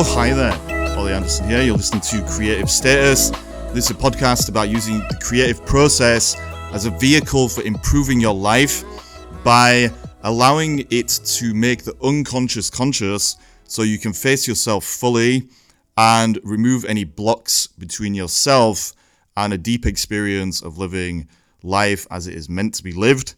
[0.00, 0.52] Hi there.
[0.96, 1.60] Ollie Anderson here.
[1.60, 3.30] You're listening to Creative Status.
[3.74, 6.36] This is a podcast about using the creative process
[6.72, 8.84] as a vehicle for improving your life
[9.42, 9.90] by
[10.22, 15.48] allowing it to make the unconscious conscious so you can face yourself fully
[15.96, 18.92] and remove any blocks between yourself
[19.36, 21.26] and a deep experience of living
[21.64, 23.34] life as it is meant to be lived.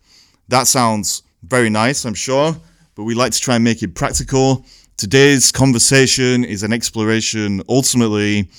[0.48, 2.54] That sounds very nice, I'm sure,
[2.96, 4.66] but we like to try and make it practical.
[5.00, 8.50] Today's conversation is an exploration ultimately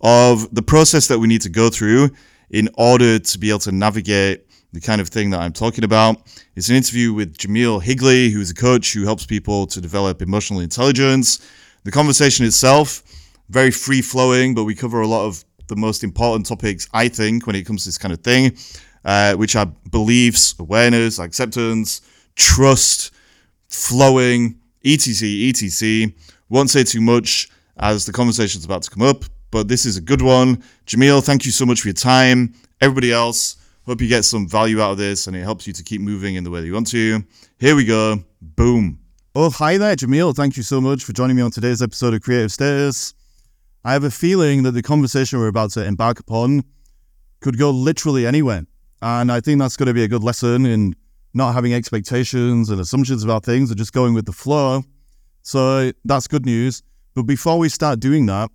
[0.00, 2.10] of the process that we need to go through
[2.50, 6.22] in order to be able to navigate the kind of thing that I'm talking about.
[6.54, 10.60] It's an interview with Jamil Higley, who's a coach who helps people to develop emotional
[10.60, 11.44] intelligence.
[11.82, 13.02] The conversation itself,
[13.48, 17.44] very free flowing, but we cover a lot of the most important topics, I think,
[17.44, 18.56] when it comes to this kind of thing,
[19.04, 22.02] uh, which are beliefs, awareness, acceptance,
[22.36, 23.12] trust,
[23.66, 26.12] flowing, etc., etc.
[26.48, 27.48] Won't say too much
[27.78, 30.62] as the conversation's about to come up, but this is a good one.
[30.86, 32.54] Jamil, thank you so much for your time.
[32.80, 33.56] Everybody else,
[33.86, 36.34] hope you get some value out of this and it helps you to keep moving
[36.34, 37.22] in the way that you want to.
[37.58, 38.22] Here we go.
[38.40, 38.98] Boom.
[39.34, 40.34] Oh, hi there, Jamil.
[40.34, 43.14] Thank you so much for joining me on today's episode of Creative Status.
[43.84, 46.64] I have a feeling that the conversation we're about to embark upon
[47.40, 48.66] could go literally anywhere.
[49.00, 50.96] And I think that's going to be a good lesson in
[51.34, 54.82] not having expectations and assumptions about things and just going with the flow.
[55.42, 56.82] So that's good news.
[57.14, 58.50] But before we start doing that,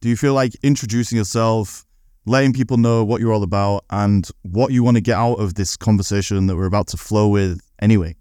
[0.00, 1.84] do you feel like introducing yourself,
[2.26, 5.54] letting people know what you're all about and what you want to get out of
[5.54, 8.14] this conversation that we're about to flow with anyway?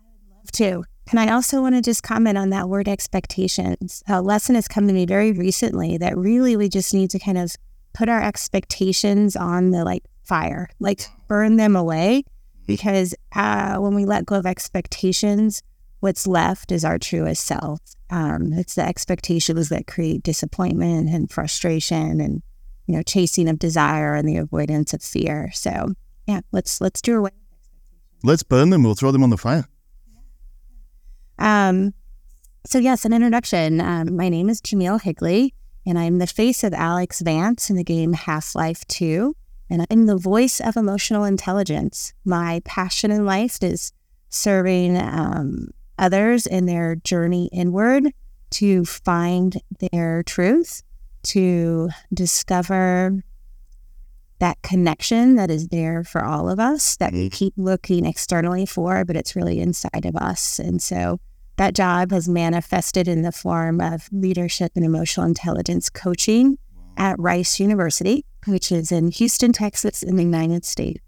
[0.00, 0.84] I'd love to.
[1.10, 4.02] And I also want to just comment on that word expectations.
[4.08, 7.36] A lesson has come to me very recently that really we just need to kind
[7.36, 7.54] of
[7.92, 12.24] put our expectations on the like fire, like burn them away.
[12.66, 15.62] Because uh, when we let go of expectations,
[16.00, 17.80] what's left is our truest self.
[18.10, 22.42] Um, it's the expectations that create disappointment and frustration and
[22.86, 25.50] you know chasing of desire and the avoidance of fear.
[25.52, 25.94] So
[26.26, 27.30] yeah, let's let's do away.
[28.22, 28.82] Let's burn them.
[28.82, 29.66] We'll throw them on the fire.
[31.38, 31.92] Um,
[32.66, 33.80] so, yes, an introduction.
[33.80, 35.52] Um, my name is Jamil Higley,
[35.84, 39.36] and I'm the face of Alyx Vance in the game Half Life 2.
[39.70, 42.12] And I'm the voice of emotional intelligence.
[42.24, 43.92] My passion in life is
[44.28, 48.12] serving um, others in their journey inward
[48.50, 49.60] to find
[49.90, 50.82] their truth,
[51.24, 53.24] to discover
[54.38, 59.04] that connection that is there for all of us that we keep looking externally for,
[59.04, 60.58] but it's really inside of us.
[60.58, 61.18] And so
[61.56, 66.58] that job has manifested in the form of leadership and emotional intelligence coaching
[66.96, 71.00] at Rice University, which is in Houston, Texas, in the United States.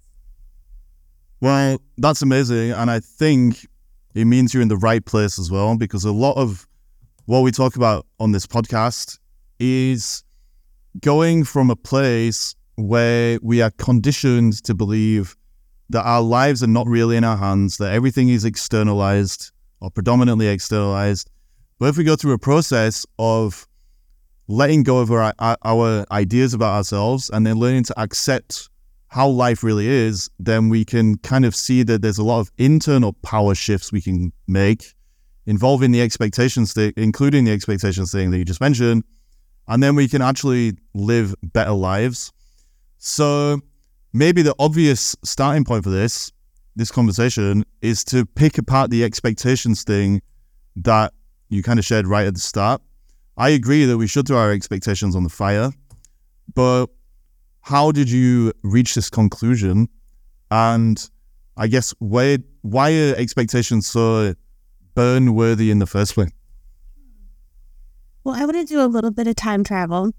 [1.41, 2.72] Well, that's amazing.
[2.72, 3.66] And I think
[4.14, 6.66] it means you're in the right place as well, because a lot of
[7.26, 9.19] what we talk about on this podcast
[9.58, 10.22] is
[11.00, 15.36] going from a place where we are conditioned to believe
[15.91, 20.48] that our lives are not really in our hands, that everything is externalized or predominantly
[20.48, 21.30] externalized.
[21.78, 23.68] But if we go through a process of
[24.49, 28.69] letting go of our, our ideas about ourselves and then learning to accept
[29.09, 32.51] how life really is, then we can kind of see that there's a lot of
[32.59, 34.95] internal power shifts we can make
[35.47, 39.05] involving the expectations including the expectations thing that you just mentioned.
[39.69, 42.33] And then we can actually live better lives.
[42.99, 43.61] So
[44.13, 46.33] maybe the obvious starting point for this,
[46.77, 50.21] this conversation, is to pick apart the expectations thing
[50.77, 51.13] that
[51.49, 52.83] you kind of shared right at the start.
[53.36, 55.70] I agree that we should throw our expectations on the fire,
[56.54, 56.86] but
[57.60, 59.88] how did you reach this conclusion?
[60.50, 61.08] And
[61.56, 64.34] I guess why why are expectations so
[64.94, 66.30] burn worthy in the first place?
[68.24, 70.12] Well, I want to do a little bit of time travel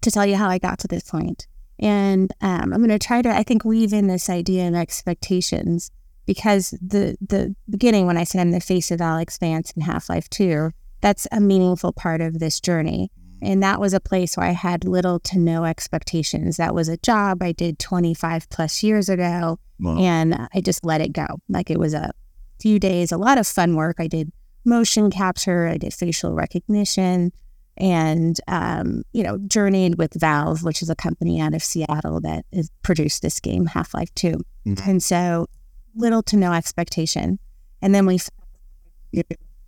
[0.00, 1.46] to tell you how I got to this point.
[1.78, 5.90] And um, I'm going to try to, I think, weave in this idea of expectations
[6.26, 10.08] because the the beginning, when I said I'm the face of Alyx Vance in Half
[10.08, 10.70] Life 2,
[11.02, 13.10] that's a meaningful part of this journey.
[13.42, 16.56] And that was a place where I had little to no expectations.
[16.56, 19.58] That was a job I did 25 plus years ago.
[19.80, 19.98] Wow.
[19.98, 21.26] And I just let it go.
[21.48, 22.12] Like it was a
[22.60, 23.96] few days, a lot of fun work.
[23.98, 24.32] I did
[24.64, 27.32] motion capture, I did facial recognition,
[27.76, 32.44] and um, you know journeyed with Valve, which is a company out of Seattle that
[32.52, 34.28] has produced this game Half Life 2
[34.66, 34.88] mm-hmm.
[34.90, 35.48] and so
[35.96, 37.38] little to no expectation.
[37.80, 38.20] And then we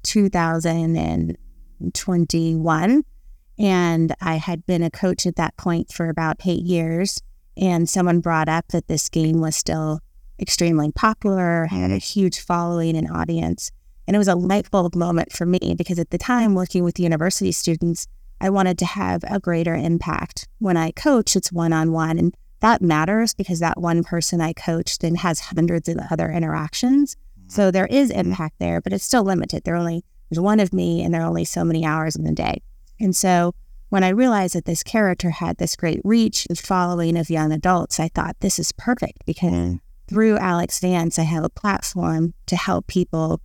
[0.04, 3.04] 2021,
[3.58, 7.20] and I had been a coach at that point for about eight years,
[7.56, 10.00] and someone brought up that this game was still
[10.38, 13.70] extremely popular, had a huge following and audience.
[14.06, 17.00] And it was a light bulb moment for me because at the time, working with
[17.00, 18.06] university students,
[18.40, 20.48] I wanted to have a greater impact.
[20.58, 22.18] When I coach, it's one on one.
[22.18, 27.16] And that matters because that one person I coached then has hundreds of other interactions.
[27.48, 29.64] So there is impact there, but it's still limited.
[29.64, 32.32] There only there's one of me and there are only so many hours in the
[32.32, 32.62] day.
[32.98, 33.54] And so
[33.90, 38.00] when I realized that this character had this great reach and following of young adults,
[38.00, 39.80] I thought this is perfect because mm.
[40.08, 43.40] through Alyx Vance, I have a platform to help people,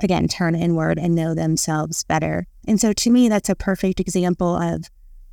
[0.00, 2.46] again, turn inward and know themselves better.
[2.66, 4.84] And so to me, that's a perfect example of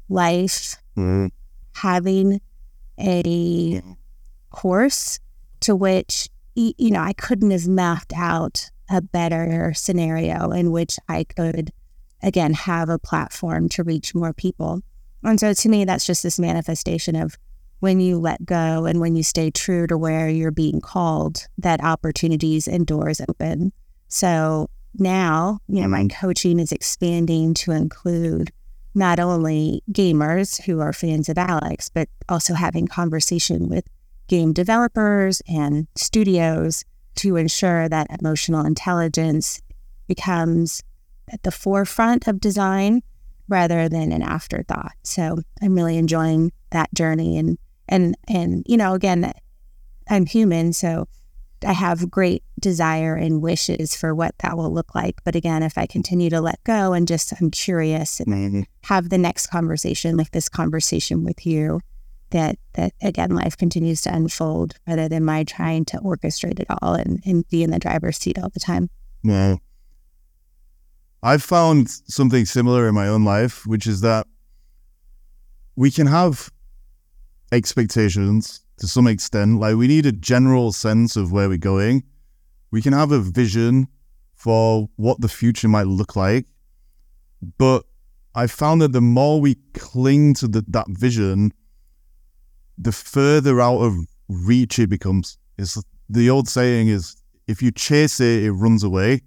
[0.09, 1.29] life mm.
[1.73, 2.41] having
[3.00, 3.81] a
[4.50, 5.19] course
[5.59, 11.23] to which, you know, I couldn't have mapped out a better scenario in which I
[11.23, 11.71] could
[12.25, 14.81] again, have a platform to reach more people.
[15.23, 17.37] And so to me, that's just this manifestation of
[17.79, 21.83] when you let go and when you stay true to where you're being called, that
[21.83, 23.71] opportunities and doors open.
[24.07, 26.25] So now, you know, my mm-hmm.
[26.25, 28.51] coaching is expanding to include
[28.95, 33.85] not only gamers who are fans of Alyx, but also having conversation with
[34.27, 36.83] game developers and studios
[37.16, 39.62] to ensure that emotional intelligence
[40.07, 40.83] becomes
[41.31, 43.01] at the forefront of design
[43.48, 44.94] rather than an afterthought.
[45.04, 47.57] So I'm really enjoying that journey and
[47.88, 49.31] and and you know again
[50.10, 51.07] I'm human so
[51.66, 55.24] I have great desire and wishes for what that will look like.
[55.24, 58.62] But again, if I continue to let go and just I'm curious and mm-hmm.
[58.83, 61.81] have the next conversation, like this conversation with you,
[62.35, 66.93] that that again life continues to unfold rather than my trying to orchestrate it all
[66.93, 68.89] and, and be in the driver's seat all the time.
[69.23, 69.55] Yeah.
[71.23, 74.27] I've found something similar in my own life, which is that
[75.75, 76.51] we can have
[77.51, 79.59] expectations to some extent.
[79.59, 82.03] Like we need a general sense of where we're going.
[82.69, 83.88] We can have a vision
[84.33, 86.45] for what the future might look like.
[87.57, 87.85] But
[88.35, 91.53] I found that the more we cling to the, that vision,
[92.77, 93.95] the further out of
[94.27, 95.38] reach it becomes.
[95.57, 97.16] It's the old saying is
[97.48, 99.22] if you chase it, it runs away.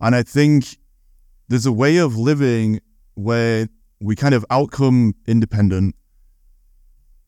[0.00, 0.76] And I think
[1.48, 2.80] there's a way of living
[3.14, 3.68] where
[4.00, 5.94] we kind of outcome independent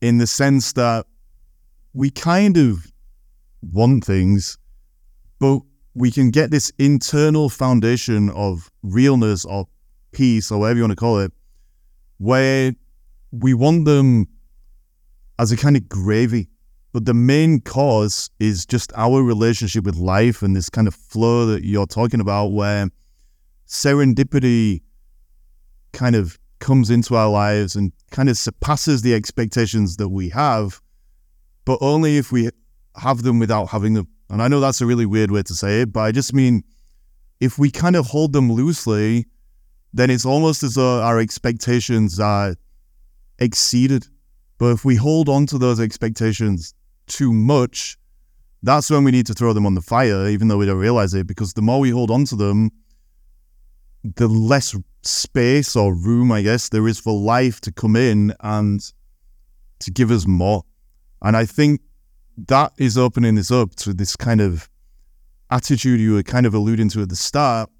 [0.00, 1.06] in the sense that
[1.94, 2.92] we kind of
[3.62, 4.58] want things,
[5.38, 5.60] but
[5.94, 9.66] we can get this internal foundation of realness or
[10.12, 11.32] peace or whatever you want to call it,
[12.18, 12.74] where
[13.32, 14.28] we want them
[15.38, 16.48] as a kind of gravy.
[16.92, 21.46] But the main cause is just our relationship with life and this kind of flow
[21.46, 22.88] that you're talking about, where
[23.66, 24.82] serendipity
[25.92, 30.80] kind of comes into our lives and kind of surpasses the expectations that we have,
[31.64, 32.48] but only if we
[32.96, 34.08] have them without having them.
[34.30, 36.62] And I know that's a really weird way to say it, but I just mean
[37.40, 39.26] if we kind of hold them loosely,
[39.92, 42.54] then it's almost as though our expectations are
[43.38, 44.06] exceeded.
[44.58, 46.74] But if we hold on to those expectations
[47.06, 47.98] too much,
[48.62, 51.14] that's when we need to throw them on the fire, even though we don't realize
[51.14, 52.70] it, because the more we hold on to them,
[54.16, 58.80] the less space or room, I guess, there is for life to come in and
[59.80, 60.64] to give us more.
[61.22, 61.80] And I think
[62.48, 64.68] that is opening this up to this kind of
[65.50, 67.70] attitude you were kind of alluding to at the start,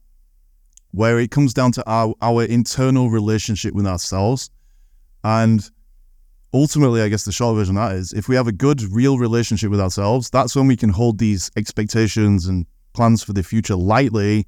[0.92, 4.50] where it comes down to our, our internal relationship with ourselves.
[5.24, 5.68] And
[6.52, 9.18] ultimately, I guess the short version of that is if we have a good, real
[9.18, 13.76] relationship with ourselves, that's when we can hold these expectations and plans for the future
[13.76, 14.46] lightly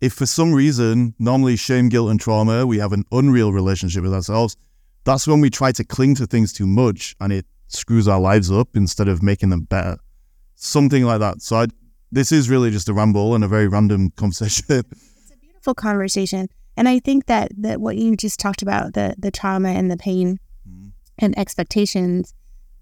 [0.00, 4.14] if for some reason, normally shame, guilt, and trauma, we have an unreal relationship with
[4.14, 4.56] ourselves,
[5.04, 8.50] that's when we try to cling to things too much and it screws our lives
[8.50, 9.96] up instead of making them better.
[10.54, 11.42] Something like that.
[11.42, 11.66] So I,
[12.12, 14.64] this is really just a ramble and a very random conversation.
[14.68, 16.48] It's a beautiful conversation.
[16.76, 19.96] And I think that, that what you just talked about, the the trauma and the
[19.96, 20.38] pain
[20.68, 20.92] mm.
[21.18, 22.34] And expectations,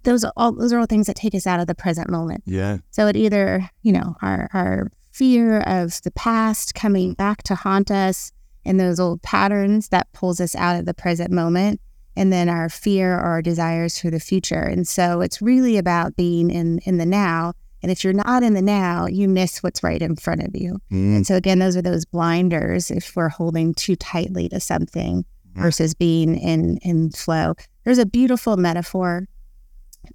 [0.03, 2.43] those are all those are all things that take us out of the present moment.
[2.47, 2.79] Yeah.
[2.91, 7.91] So it either, you know, our our fear of the past coming back to haunt
[7.91, 8.33] us
[8.67, 11.81] and those old patterns that pulls us out of the present moment
[12.17, 16.17] and then our fear or our desires for the future and so it's really about
[16.17, 19.83] being in in the now and if you're not in the now you miss what's
[19.83, 21.17] right in front of you mm.
[21.17, 25.25] and so again those are those blinders if we're holding too tightly to something
[25.55, 25.63] mm.
[25.63, 27.55] versus being in in flow
[27.87, 29.27] there's a beautiful metaphor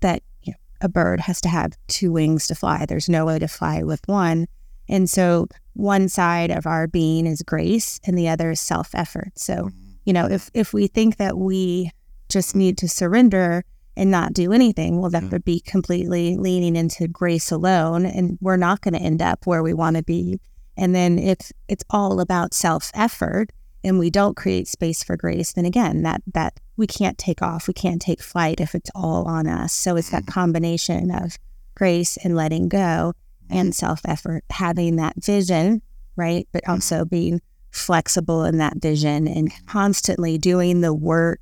[0.02, 3.40] that you know, a bird has to have two wings to fly there's no way
[3.40, 4.46] to fly with one
[4.92, 9.32] and so one side of our being is grace and the other is self effort.
[9.36, 9.92] So, mm-hmm.
[10.06, 11.92] you know, if, if we think that we
[12.30, 13.64] just need to surrender
[13.96, 18.06] and not do anything, well, that would be completely leaning into grace alone.
[18.06, 20.40] And we're not going to end up where we want to be.
[20.78, 23.52] And then if it's all about self effort
[23.84, 27.68] and we don't create space for grace, then again, that that we can't take off,
[27.68, 29.74] we can't take flight if it's all on us.
[29.74, 30.32] So it's that mm-hmm.
[30.32, 31.38] combination of
[31.76, 33.14] grace and letting go
[33.50, 33.72] and mm-hmm.
[33.72, 35.82] self effort, having that vision,
[36.16, 36.48] right?
[36.52, 36.74] But mm-hmm.
[36.74, 41.40] also being flexible in that vision and constantly doing the work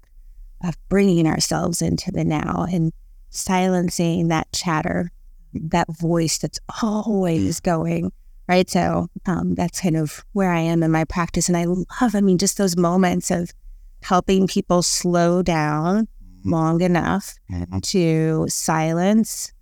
[0.63, 2.93] of bringing ourselves into the now and
[3.29, 5.11] silencing that chatter,
[5.53, 7.63] that voice that's always mm.
[7.63, 8.11] going.
[8.49, 8.67] Right.
[8.67, 11.49] So um, that's kind of where I am in my practice.
[11.49, 13.51] And I love, I mean, just those moments of
[14.01, 16.07] helping people slow down
[16.43, 17.35] long enough
[17.83, 19.53] to silence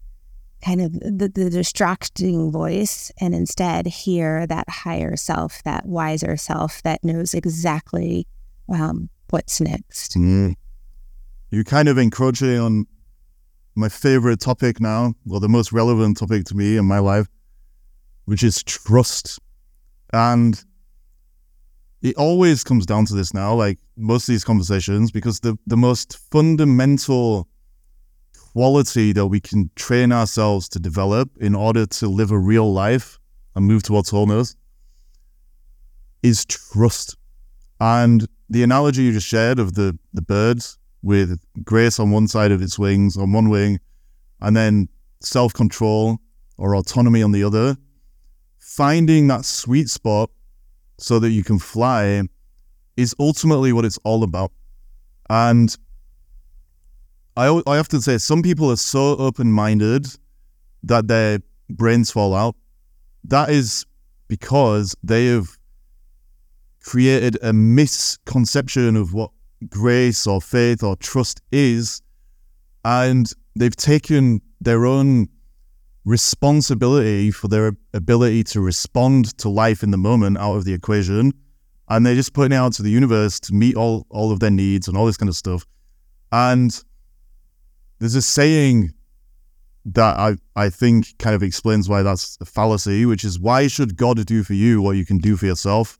[0.63, 6.81] kind of the, the distracting voice and instead hear that higher self, that wiser self
[6.83, 8.25] that knows exactly
[8.69, 10.15] um, what's next.
[10.15, 10.55] Mm.
[11.51, 12.85] You're kind of encroaching on
[13.75, 17.27] my favorite topic now, or the most relevant topic to me in my life,
[18.27, 19.39] which is trust.
[20.11, 20.61] And
[22.01, 25.77] it always comes down to this now, like most of these conversations, because the, the
[25.77, 27.47] most fundamental
[28.51, 33.17] quality that we can train ourselves to develop in order to live a real life
[33.55, 34.57] and move towards wholeness
[36.21, 37.15] is trust.
[37.79, 42.51] And the analogy you just shared of the, the birds with grace on one side
[42.51, 43.79] of its wings, on one wing,
[44.41, 44.89] and then
[45.21, 46.17] self control
[46.57, 47.77] or autonomy on the other,
[48.67, 50.29] finding that sweet spot
[50.97, 52.21] so that you can fly
[52.97, 54.51] is ultimately what it's all about.
[55.29, 55.73] And
[57.37, 60.07] I, I often say some people are so open minded
[60.83, 62.55] that their brains fall out.
[63.23, 63.85] That is
[64.27, 65.57] because they have
[66.83, 69.31] created a misconception of what
[69.69, 72.01] grace or faith or trust is.
[72.83, 75.29] And they've taken their own
[76.07, 81.33] responsibility for their ability to respond to life in the moment out of the equation.
[81.89, 84.49] And they're just putting it out to the universe to meet all, all of their
[84.51, 85.65] needs and all this kind of stuff.
[86.31, 86.81] And
[87.99, 88.93] there's a saying
[89.85, 93.97] that I, I think kind of explains why that's a fallacy, which is why should
[93.97, 95.99] God do for you what you can do for yourself?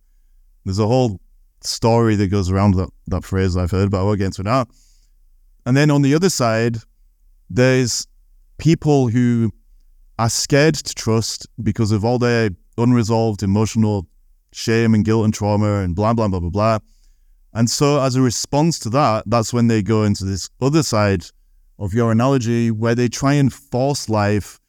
[0.63, 1.19] There's a whole
[1.61, 4.45] story that goes around that, that phrase I've heard, but I won't get into it
[4.45, 4.67] now.
[5.65, 6.77] And then on the other side,
[7.49, 8.07] there's
[8.57, 9.51] people who
[10.19, 14.07] are scared to trust because of all their unresolved emotional
[14.51, 16.79] shame and guilt and trauma and blah, blah, blah, blah, blah.
[17.53, 21.25] And so as a response to that, that's when they go into this other side
[21.79, 24.59] of your analogy where they try and force life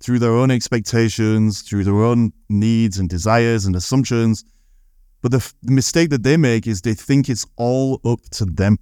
[0.00, 4.44] through their own expectations, through their own needs and desires and assumptions.
[5.22, 8.44] But the, f- the mistake that they make is they think it's all up to
[8.44, 8.78] them,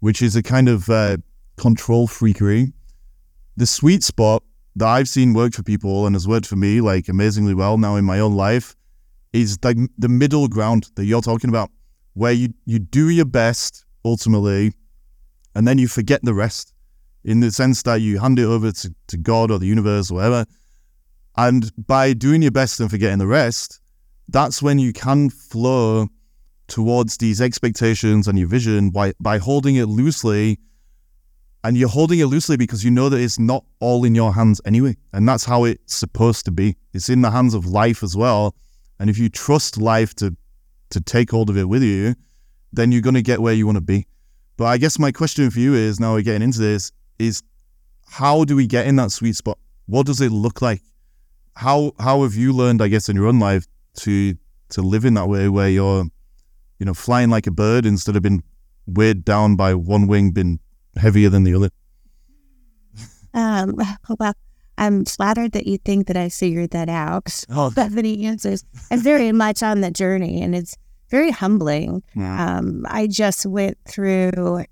[0.00, 1.18] which is a kind of uh,
[1.56, 2.72] control freakery.
[3.56, 4.42] The sweet spot
[4.76, 7.96] that I've seen work for people and has worked for me like amazingly well now
[7.96, 8.76] in my own life
[9.32, 11.70] is like the middle ground that you're talking about,
[12.14, 14.72] where you, you do your best ultimately,
[15.54, 16.72] and then you forget the rest
[17.24, 20.14] in the sense that you hand it over to, to God or the universe or
[20.14, 20.46] whatever.
[21.36, 23.80] And by doing your best and forgetting the rest,
[24.28, 26.08] that's when you can flow
[26.68, 30.58] towards these expectations and your vision by, by holding it loosely.
[31.64, 34.60] And you're holding it loosely because you know that it's not all in your hands
[34.64, 34.96] anyway.
[35.12, 36.76] And that's how it's supposed to be.
[36.92, 38.54] It's in the hands of life as well.
[39.00, 40.36] And if you trust life to
[40.90, 42.14] to take hold of it with you,
[42.72, 44.06] then you're going to get where you want to be.
[44.56, 47.42] But I guess my question for you is now we're getting into this is
[48.08, 49.58] how do we get in that sweet spot?
[49.86, 50.82] What does it look like?
[51.54, 53.66] How how have you learned, I guess, in your own life
[54.00, 54.36] to
[54.70, 56.04] to live in that way where you're,
[56.78, 58.42] you know, flying like a bird instead of being
[58.86, 60.60] weighed down by one wing being
[60.96, 61.70] heavier than the other?
[63.34, 63.74] Um,
[64.18, 64.32] well,
[64.78, 67.44] I'm flattered that you think that I figured that out.
[67.50, 67.70] Oh.
[67.74, 68.64] But many answers.
[68.90, 70.76] I'm very much on the journey, and it's
[71.10, 72.02] very humbling.
[72.14, 72.58] Yeah.
[72.58, 74.64] Um, I just went through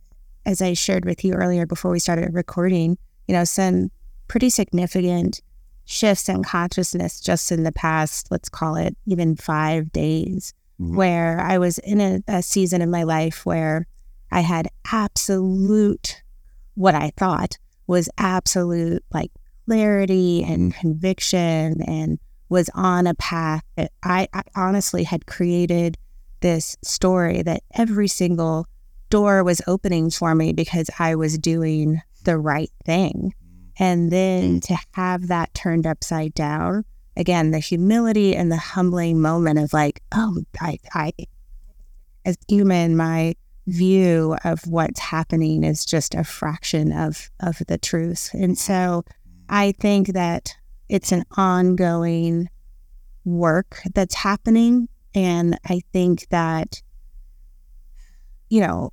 [0.47, 3.91] as I shared with you earlier before we started recording, you know, some
[4.29, 5.41] pretty significant
[5.87, 10.97] shifts in consciousness just in the past, let's call it even five days, Mhm.
[10.97, 13.87] where I was in a, a season of my life where
[14.35, 16.23] I had absolute,
[16.75, 19.31] what I thought was absolute like
[19.65, 25.97] clarity and conviction and was on a path that I, I honestly had created
[26.41, 28.67] this story that every single
[29.09, 33.35] door was opening for me because I was doing the right thing.
[33.79, 34.67] And then mm.
[34.67, 36.85] to have that turned upside down,
[37.17, 41.13] again, the humility and the humbling moment of like, oh, I, I,
[42.25, 43.37] as human, my
[43.67, 48.31] view of what's happening is just a fraction of of the truth.
[48.35, 49.05] And so
[49.49, 50.55] I think that
[50.89, 52.49] it's an ongoing
[53.25, 54.89] work that's happening.
[55.15, 56.83] And I think that,
[58.51, 58.93] you know,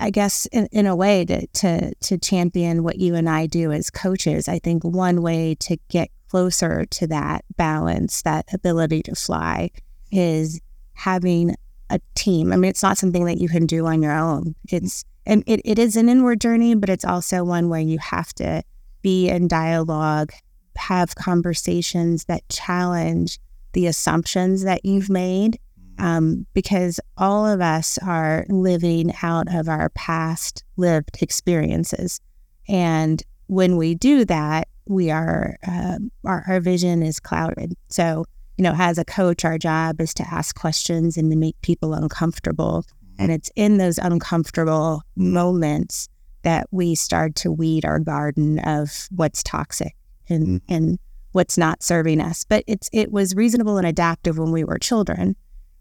[0.00, 3.70] I guess in, in a way to, to to champion what you and I do
[3.70, 9.14] as coaches, I think one way to get closer to that balance, that ability to
[9.14, 9.70] fly,
[10.10, 10.60] is
[10.94, 11.54] having
[11.92, 12.52] a team.
[12.52, 14.54] I mean, it's not something that you can do on your own.
[14.68, 18.32] It's and it, it is an inward journey, but it's also one where you have
[18.34, 18.64] to
[19.02, 20.32] be in dialogue,
[20.76, 23.38] have conversations that challenge
[23.72, 25.58] the assumptions that you've made
[25.98, 32.20] um, because all of us are living out of our past lived experiences.
[32.68, 37.74] And when we do that, we are, uh, our, our vision is clouded.
[37.88, 38.24] So,
[38.62, 41.94] you know, as a coach, our job is to ask questions and to make people
[41.94, 42.84] uncomfortable.
[43.18, 46.08] And it's in those uncomfortable moments
[46.42, 49.96] that we start to weed our garden of what's toxic
[50.28, 50.60] and, mm.
[50.68, 51.00] and
[51.32, 52.44] what's not serving us.
[52.44, 55.34] But it's it was reasonable and adaptive when we were children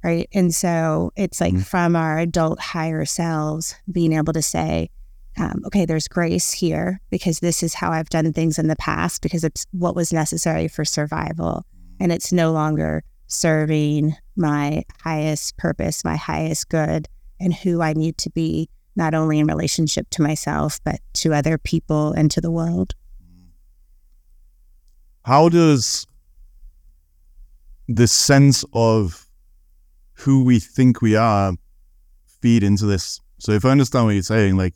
[0.03, 0.27] right?
[0.33, 1.61] And so it's like mm-hmm.
[1.61, 4.89] from our adult higher selves being able to say,
[5.37, 9.21] um, okay, there's grace here because this is how I've done things in the past
[9.21, 11.67] because it's what was necessary for survival.
[12.01, 17.07] And it's no longer serving my highest purpose, my highest good,
[17.39, 21.57] and who I need to be, not only in relationship to myself, but to other
[21.57, 22.93] people and to the world.
[25.23, 26.05] How does
[27.87, 29.27] this sense of
[30.13, 31.53] who we think we are
[32.41, 33.19] feed into this.
[33.39, 34.75] So if I understand what you're saying, like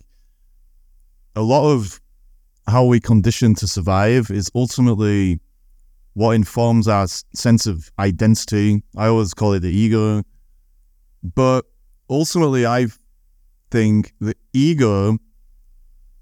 [1.35, 1.99] a lot of
[2.67, 5.39] how we condition to survive is ultimately
[6.15, 8.81] what informs our sense of identity.
[8.97, 10.23] I always call it the ego.
[11.23, 11.65] But
[12.09, 12.87] ultimately, I
[13.69, 15.17] think the ego,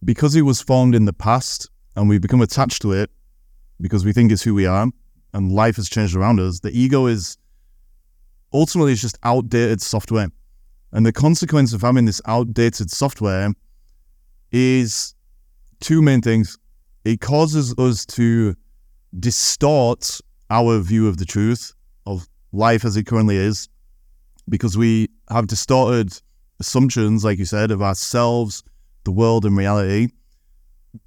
[0.03, 3.11] because it was formed in the past and we become attached to it
[3.79, 4.87] because we think it's who we are
[5.33, 7.37] and life has changed around us, the ego is
[8.51, 10.29] ultimately it's just outdated software.
[10.91, 13.53] And the consequence of having this outdated software
[14.51, 15.13] is
[15.81, 16.57] two main things.
[17.05, 18.55] It causes us to
[19.19, 21.73] distort our view of the truth
[22.05, 23.69] of life as it currently is
[24.49, 26.19] because we have distorted
[26.59, 28.63] assumptions, like you said, of ourselves,
[29.03, 30.09] the world, and reality.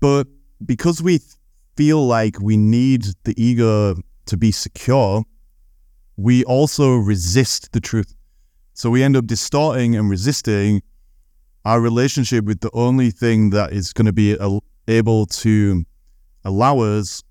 [0.00, 0.26] But
[0.64, 1.20] because we
[1.76, 5.22] feel like we need the ego to be secure,
[6.16, 8.14] we also resist the truth.
[8.74, 10.82] So we end up distorting and resisting
[11.64, 14.36] our relationship with the only thing that is going to be
[14.88, 15.84] able to
[16.44, 17.22] allow us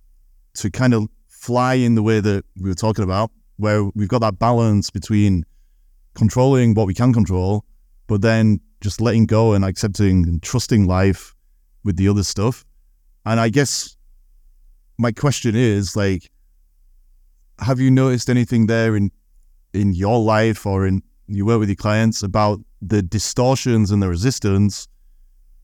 [0.56, 4.20] to kind of fly in the way that we were talking about, where we've got
[4.20, 5.46] that balance between
[6.16, 7.66] controlling what we can control,
[8.08, 11.34] but then just letting go and accepting and trusting life
[11.84, 12.66] with the other stuff.
[13.26, 13.96] And I guess
[14.98, 16.30] my question is like,
[17.60, 19.12] have you noticed anything there in
[19.74, 24.08] in your life or in you work with your clients about the distortions and the
[24.08, 24.88] resistance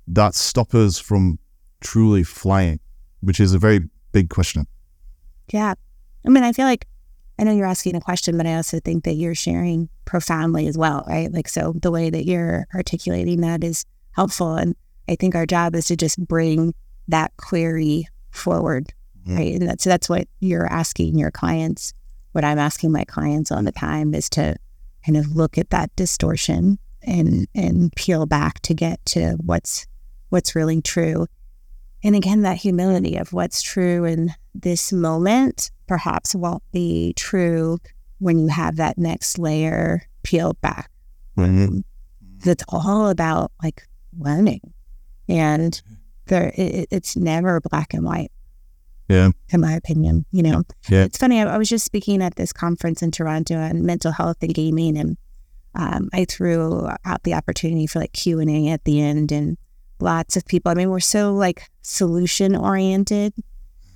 [0.08, 1.38] that stop us from
[1.82, 2.80] truly flying,
[3.22, 3.80] which is a very
[4.12, 4.66] big question.
[5.52, 5.74] Yeah.
[6.26, 6.88] I mean, I feel like
[7.40, 10.78] I know you're asking a question, but I also think that you're sharing profoundly as
[10.78, 11.32] well, right?
[11.32, 14.56] Like, so the way that you're articulating that is helpful.
[14.56, 14.76] And
[15.10, 16.74] I think our job is to just bring
[17.08, 18.94] that query forward
[19.28, 19.54] right?
[19.54, 21.94] And that's that's what you're asking your clients.
[22.32, 24.56] What I'm asking my clients all the time is to
[25.06, 29.86] kind of look at that distortion and and peel back to get to what's
[30.30, 31.28] what's really true.
[32.04, 37.78] And again, that humility of what's true in this moment perhaps won't be true
[38.20, 40.90] when you have that next layer peeled back.
[41.38, 41.80] Mm-hmm.
[42.44, 43.84] That's all about like
[44.18, 44.62] learning,
[45.30, 45.80] and
[46.26, 48.32] there it, it's never black and white.
[49.08, 49.32] Yeah.
[49.50, 51.04] In my opinion, you know, yeah.
[51.04, 51.42] it's funny.
[51.42, 54.98] I, I, was just speaking at this conference in Toronto on mental health and gaming,
[54.98, 55.18] and
[55.76, 59.58] um, I threw out the opportunity for like Q and A at the end, and
[60.02, 60.72] lots of people.
[60.72, 63.34] I mean, we're so like solution oriented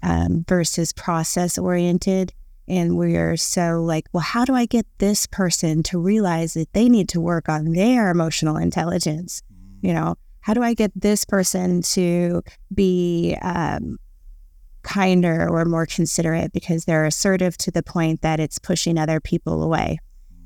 [0.04, 2.34] um, versus process oriented,
[2.68, 6.90] and we're so like, well, how do I get this person to realize that they
[6.90, 9.42] need to work on their emotional intelligence?
[9.82, 12.42] You know, how do I get this person to
[12.74, 13.98] be um,
[14.86, 19.64] kinder or more considerate because they're assertive to the point that it's pushing other people
[19.64, 19.98] away.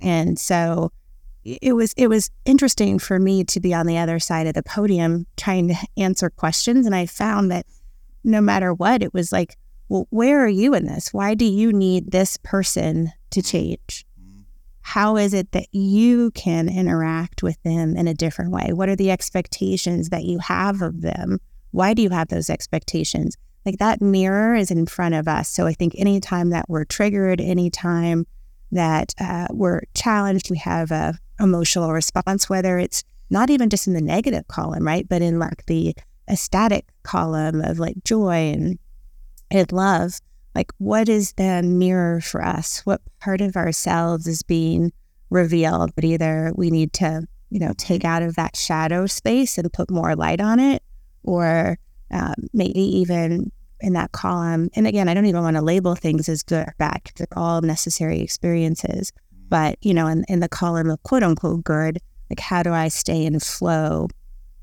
[0.02, 0.92] And so
[1.62, 4.64] it was it was interesting for me to be on the other side of the
[4.64, 6.86] podium trying to answer questions.
[6.86, 7.66] And I found that
[8.24, 9.58] no matter what it was like
[9.88, 11.14] well where are you in this?
[11.14, 14.06] Why do you need this person to change?
[14.82, 18.72] How is it that you can interact with them in a different way?
[18.74, 21.40] What are the expectations that you have of them?
[21.72, 23.38] Why do you have those expectations?
[23.66, 25.48] Like that mirror is in front of us.
[25.50, 28.26] So I think anytime that we're triggered, anytime
[28.72, 33.94] that uh, we're challenged, we have a emotional response, whether it's not even just in
[33.94, 35.08] the negative column, right?
[35.08, 35.96] But in like the
[36.30, 38.80] ecstatic column of like joy and,
[39.52, 40.20] and love,
[40.56, 42.82] like what is the mirror for us?
[42.86, 44.92] What part of ourselves is being
[45.30, 45.92] revealed?
[45.96, 49.92] But either we need to, you know, take out of that shadow space and put
[49.92, 50.84] more light on it,
[51.24, 51.78] or
[52.12, 54.70] um, maybe even in that column.
[54.76, 57.62] And again, I don't even want to label things as good or bad they're all
[57.62, 59.12] necessary experiences.
[59.50, 62.88] But, you know, in, in the column of quote unquote good, like how do I
[62.88, 64.08] stay in flow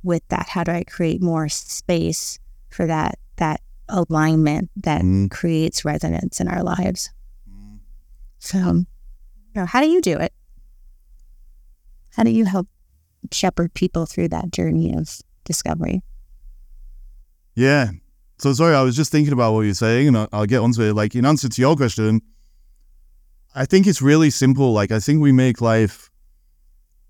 [0.02, 0.48] with that?
[0.48, 2.38] How do I create more space
[2.70, 5.30] for that that alignment that mm.
[5.30, 7.10] creates resonance in our lives?
[7.50, 7.78] Mm.
[8.38, 8.86] So, you
[9.54, 10.32] know, how do you do it?
[12.14, 12.68] How do you help
[13.32, 16.02] shepherd people through that journey of discovery?
[17.54, 17.90] Yeah.
[18.38, 20.82] So sorry, I was just thinking about what you're saying, and I'll, I'll get onto
[20.82, 20.94] it.
[20.94, 22.20] Like in answer to your question,
[23.58, 24.74] I think it's really simple.
[24.74, 26.10] Like I think we make life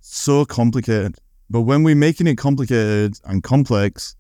[0.01, 1.17] so complicated.
[1.51, 4.15] But when we're making it complicated and complex,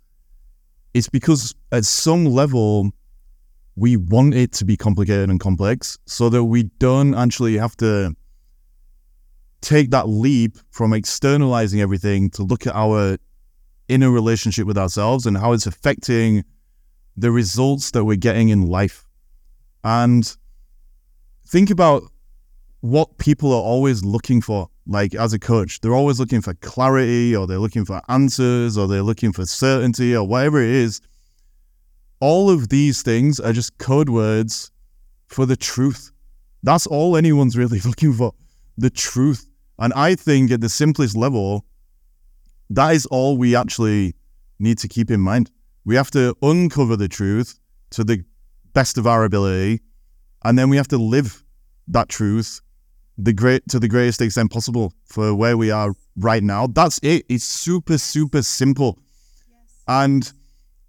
[0.92, 2.90] it's because at some level
[3.76, 8.16] we want it to be complicated and complex so that we don't actually have to
[9.60, 13.18] take that leap from externalizing everything to look at our
[13.88, 16.44] inner relationship with ourselves and how it's affecting
[17.16, 19.06] the results that we're getting in life.
[19.84, 20.36] And
[21.46, 22.02] think about
[22.90, 27.34] what people are always looking for like as a coach they're always looking for clarity
[27.34, 31.00] or they're looking for answers or they're looking for certainty or whatever it is.
[32.20, 34.70] All of these things are just code words
[35.26, 36.12] for the truth.
[36.62, 38.32] That's all anyone's really looking for
[38.78, 39.48] the truth.
[39.78, 41.64] And i think at the simplest level
[42.70, 44.14] that is all we actually
[44.58, 45.50] need to keep in mind.
[45.84, 47.58] We have to uncover the truth
[47.90, 48.24] to the
[48.72, 49.80] best of our ability
[50.44, 51.44] and then we have to live
[51.88, 52.60] that truth
[53.18, 56.66] the great to the greatest extent possible for where we are right now.
[56.66, 57.24] That's it.
[57.28, 58.98] It's super, super simple.
[59.88, 60.30] And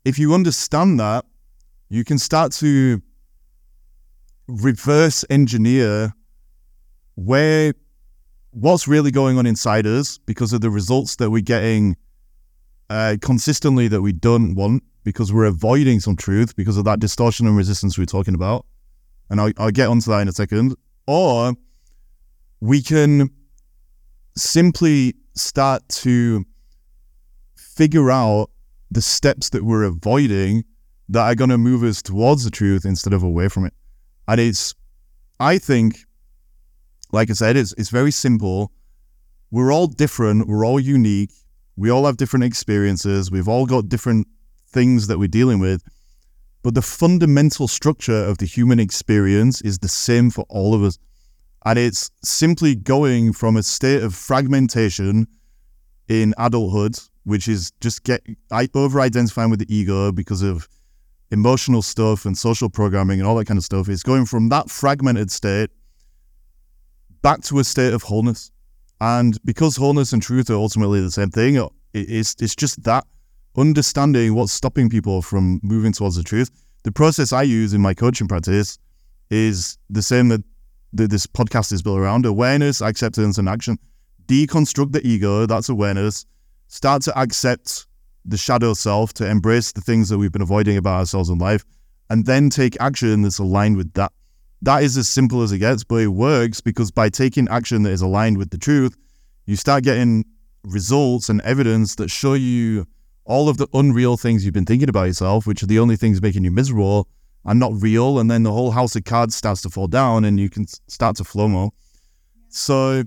[0.05, 1.25] if you understand that,
[1.89, 3.01] you can start to
[4.47, 6.13] reverse engineer
[7.15, 7.73] where
[8.51, 11.95] what's really going on inside us because of the results that we're getting
[12.89, 17.47] uh, consistently that we don't want because we're avoiding some truth because of that distortion
[17.47, 18.65] and resistance we're talking about.
[19.29, 20.75] And I'll, I'll get onto that in a second.
[21.05, 21.53] Or
[22.59, 23.29] we can
[24.35, 26.45] simply start to
[27.55, 28.49] figure out
[28.89, 30.63] the steps that we're avoiding
[31.09, 33.73] that are going to move us towards the truth instead of away from it.
[34.27, 34.73] And it's,
[35.39, 35.99] I think,
[37.11, 38.71] like I said, it's, it's very simple.
[39.51, 40.47] We're all different.
[40.47, 41.31] We're all unique.
[41.75, 43.31] We all have different experiences.
[43.31, 44.27] We've all got different
[44.69, 45.83] things that we're dealing with.
[46.63, 50.97] But the fundamental structure of the human experience is the same for all of us.
[51.67, 55.27] And it's simply going from a state of fragmentation
[56.07, 58.21] in adulthood, which is just get
[58.73, 60.69] over identifying with the ego because of
[61.29, 63.89] emotional stuff and social programming and all that kind of stuff.
[63.89, 65.69] It's going from that fragmented state
[67.21, 68.49] back to a state of wholeness.
[69.01, 71.61] And because wholeness and truth are ultimately the same thing,
[71.93, 73.03] it's, it's just that
[73.57, 76.49] understanding what's stopping people from moving towards the truth.
[76.83, 78.79] The process I use in my coaching practice
[79.29, 80.45] is the same that
[80.93, 83.77] that this podcast is built around awareness, acceptance, and action.
[84.25, 86.25] Deconstruct the ego, that's awareness.
[86.67, 87.87] Start to accept
[88.25, 91.63] the shadow self, to embrace the things that we've been avoiding about ourselves in life,
[92.09, 94.11] and then take action that's aligned with that.
[94.61, 97.91] That is as simple as it gets, but it works because by taking action that
[97.91, 98.97] is aligned with the truth,
[99.45, 100.25] you start getting
[100.63, 102.85] results and evidence that show you
[103.23, 106.21] all of the unreal things you've been thinking about yourself, which are the only things
[106.21, 107.07] making you miserable,
[107.47, 110.39] are not real, and then the whole house of cards starts to fall down, and
[110.39, 111.71] you can start to flow more.
[112.49, 113.03] So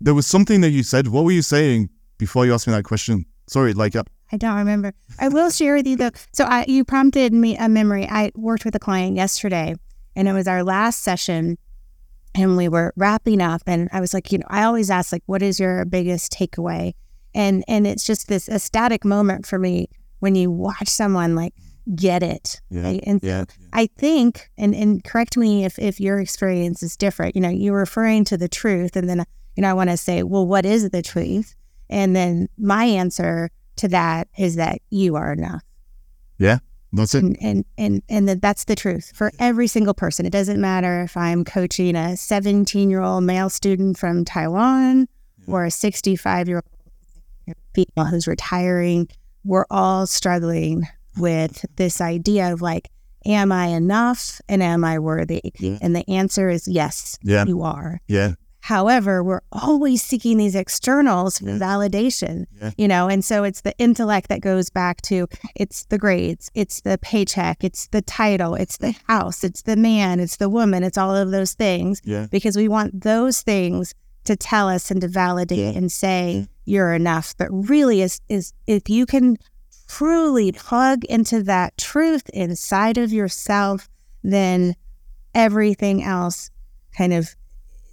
[0.00, 1.08] there was something that you said.
[1.08, 3.24] What were you saying before you asked me that question?
[3.46, 3.94] Sorry, like.
[3.94, 4.92] Uh, I don't remember.
[5.20, 6.10] I will share with you though.
[6.32, 8.06] So I, you prompted me a memory.
[8.08, 9.76] I worked with a client yesterday,
[10.16, 11.56] and it was our last session,
[12.34, 13.62] and we were wrapping up.
[13.66, 16.94] And I was like, you know, I always ask like, what is your biggest takeaway?
[17.32, 21.54] And and it's just this ecstatic moment for me when you watch someone like
[21.94, 22.60] get it.
[22.70, 22.82] Yeah.
[22.82, 23.04] Right?
[23.06, 23.44] And yeah.
[23.72, 27.76] I think, and, and correct me if, if your experience is different, you know, you're
[27.76, 28.96] referring to the truth.
[28.96, 29.24] And then,
[29.56, 31.54] you know, I want to say, well, what is the truth?
[31.90, 35.62] And then my answer to that is that you are enough.
[36.38, 36.58] Yeah.
[36.92, 37.24] That's it.
[37.24, 40.26] And, and, and, and that that's the truth for every single person.
[40.26, 45.08] It doesn't matter if I'm coaching a 17 year old male student from Taiwan
[45.46, 45.54] yeah.
[45.54, 46.62] or a 65 year
[47.48, 49.08] old female who's retiring.
[49.44, 50.86] We're all struggling
[51.18, 52.90] with this idea of like,
[53.26, 55.40] am I enough and am I worthy?
[55.58, 55.78] Yeah.
[55.80, 57.44] And the answer is yes, Yeah.
[57.46, 58.00] you are.
[58.06, 58.32] Yeah.
[58.60, 61.58] However, we're always seeking these externals for Yeah.
[61.58, 62.70] validation, Yeah.
[62.78, 66.80] you know, and so it's the intellect that goes back to it's the grades, it's
[66.80, 70.96] the paycheck, it's the title, it's the house, it's the man, it's the woman, it's
[70.96, 72.26] all of those things Yeah.
[72.30, 73.92] because we want those things
[74.24, 77.34] to tell us and to validate and say you're enough.
[77.36, 79.36] But really, is is if you can
[79.98, 83.88] truly plug into that truth inside of yourself,
[84.22, 84.74] then
[85.34, 86.50] everything else
[86.96, 87.34] kind of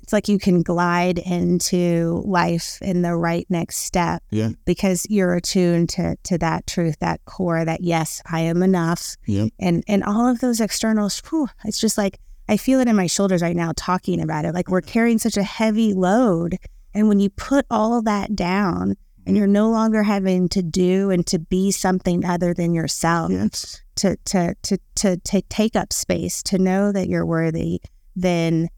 [0.04, 4.50] it's like you can glide into life in the right next step Yeah.
[4.66, 9.48] because you're attuned to to that truth, that core, that yes, I am enough Yeah.
[9.60, 13.08] and and all of those externals whew, it's just like i feel it in my
[13.08, 16.58] shoulders right now talking about it like we're carrying such a heavy load
[16.96, 21.10] and when you put all of that down and you're no longer having to do
[21.12, 23.82] and to be something other than yourself Yes.
[23.96, 27.82] to to to to, to take up space to know that you're worthy
[28.16, 28.70] then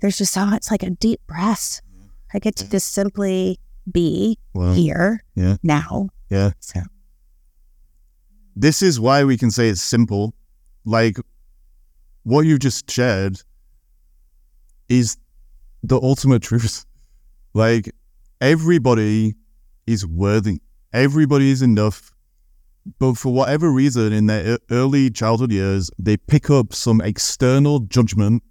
[0.00, 1.80] there's just so much like a deep breath
[2.34, 3.58] i get to just simply
[3.90, 5.56] be Well, here Yeah.
[5.62, 6.50] now yeah.
[6.60, 6.80] so
[8.56, 10.34] This is why we can say it's simple.
[10.84, 11.16] Like
[12.24, 13.40] what you just shared
[14.88, 15.16] is
[15.82, 16.84] the ultimate truth.
[17.54, 17.90] Like
[18.40, 19.34] everybody
[19.88, 20.60] is worthy.
[20.92, 22.12] Everybody is enough.
[22.98, 28.42] But for whatever reason, in their early childhood years, they pick up some external judgment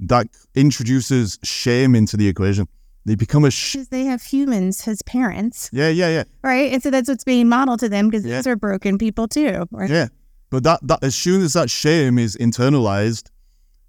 [0.00, 2.68] that introduces shame into the equation.
[3.04, 6.24] They become a sh- they have humans as parents yeah, yeah, yeah.
[6.42, 6.72] right?
[6.72, 8.36] And so that's what's being modeled to them because Yeah.
[8.36, 9.88] these are broken people too, right?
[9.90, 10.08] Yeah.
[10.50, 13.30] But that, that as soon as that shame is internalized,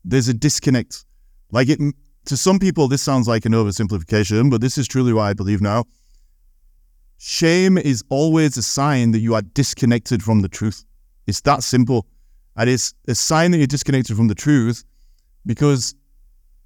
[0.06, 1.06] there's a disconnect.
[1.52, 1.80] Like it
[2.26, 5.62] to some people, this sounds like an oversimplification, but this is truly what I believe
[5.62, 5.86] now.
[7.18, 10.86] Shame is always a sign that you are disconnected from the truth.
[11.26, 12.08] It's that simple.
[12.56, 14.84] And it's a sign that you're disconnected from the truth
[15.46, 15.96] because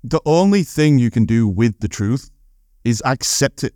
[0.03, 2.31] the only thing you can do with the truth
[2.83, 3.73] is accept it.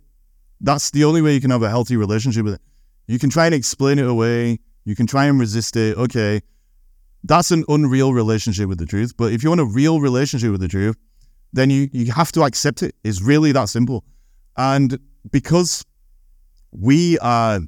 [0.60, 2.60] That's the only way you can have a healthy relationship with it.
[3.06, 4.58] You can try and explain it away.
[4.84, 5.96] You can try and resist it.
[5.96, 6.40] Okay.
[7.24, 9.16] That's an unreal relationship with the truth.
[9.16, 10.96] But if you want a real relationship with the truth,
[11.52, 12.94] then you, you have to accept it.
[13.04, 14.04] It's really that simple.
[14.56, 14.98] And
[15.30, 15.84] because
[16.78, 17.60] we are,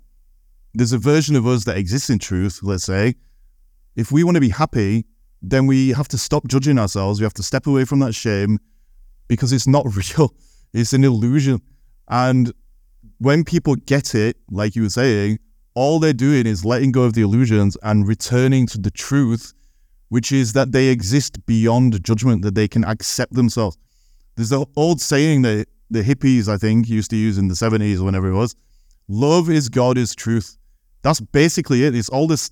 [0.75, 3.15] there's a version of us that exists in truth, let's say,
[3.97, 5.07] if we want to be happy,
[5.43, 7.21] then we have to stop judging ourselves.
[7.21, 8.59] We have to step away from that shame
[9.27, 10.35] because it's not real.
[10.73, 11.61] It's an illusion.
[12.09, 12.53] And
[13.19, 15.39] when people get it, like you were saying,
[15.75, 19.55] all they're doing is letting go of the illusions and returning to the truth,
[20.09, 23.79] which is that they exist beyond judgment, that they can accept themselves.
[24.35, 28.01] There's the old saying that the hippies, I think, used to use in the 70s
[28.01, 28.55] or whenever it was
[29.09, 30.57] love is God is truth.
[31.03, 31.95] That's basically it.
[31.95, 32.51] It's all this,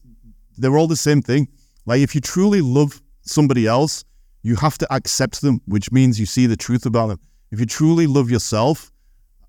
[0.56, 1.48] they're all the same thing.
[1.84, 4.04] Like if you truly love somebody else,
[4.42, 7.20] you have to accept them, which means you see the truth about them.
[7.50, 8.92] If you truly love yourself,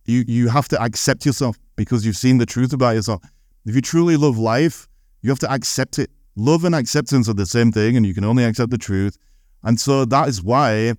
[0.06, 3.22] you you have to accept yourself because you've seen the truth about yourself.
[3.66, 4.88] If you truly love life,
[5.22, 6.10] you have to accept it.
[6.36, 9.18] Love and acceptance are the same thing, and you can only accept the truth.
[9.64, 10.94] And so that is why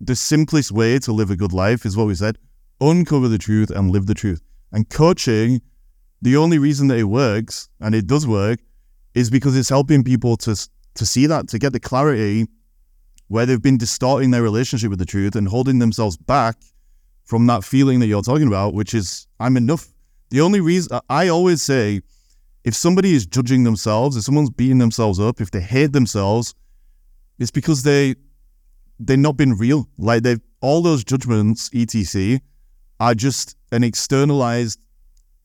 [0.00, 2.38] the simplest way to live a good life is what we said
[2.80, 4.42] uncover the truth and live the truth.
[4.72, 5.60] And coaching,
[6.22, 8.60] the only reason that it works, and it does work,
[9.14, 10.54] is because it's helping people to,
[10.94, 12.46] to see that, to get the clarity
[13.28, 16.56] where they've been distorting their relationship with the truth and holding themselves back
[17.24, 19.88] from that feeling that you're talking about, which is, I'm enough.
[20.30, 22.00] The only reason I always say,
[22.64, 26.54] if somebody is judging themselves, if someone's beating themselves up, if they hate themselves,
[27.38, 28.14] it's because they
[28.98, 29.88] they've not been real.
[29.96, 32.40] Like they've all those judgments, etc.,
[33.00, 34.78] are just an externalized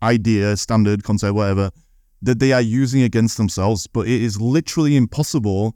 [0.03, 1.71] idea, standard, concept, whatever,
[2.21, 3.87] that they are using against themselves.
[3.87, 5.75] But it is literally impossible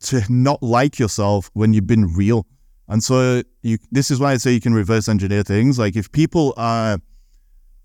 [0.00, 2.46] to not like yourself when you've been real.
[2.88, 5.78] And so you this is why I say you can reverse engineer things.
[5.78, 6.98] Like if people are,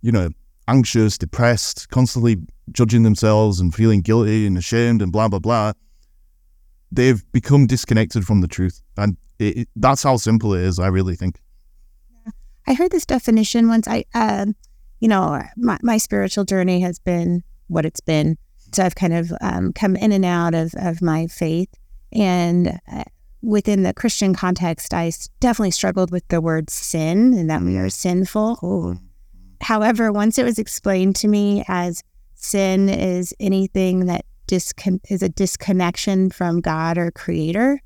[0.02, 0.30] you know,
[0.68, 2.38] anxious, depressed, constantly
[2.72, 5.74] judging themselves and feeling guilty and ashamed and blah blah blah,
[6.92, 8.82] they've become disconnected from the truth.
[8.98, 11.40] And it, it- that's how simple it is, I really think.
[12.68, 13.88] I heard this definition once.
[13.88, 14.56] I, um,
[15.00, 18.38] you know, my, my spiritual journey has been what it's been.
[18.74, 21.70] So I've kind of um, come in and out of, of my faith.
[22.14, 23.04] And uh,
[23.42, 27.90] within the Christian context, I definitely struggled with the word sin and that we are
[27.90, 28.98] sinful.
[29.62, 32.04] However, once it was explained to me as
[32.36, 37.82] sin is anything that discon- is a disconnection from God or Creator,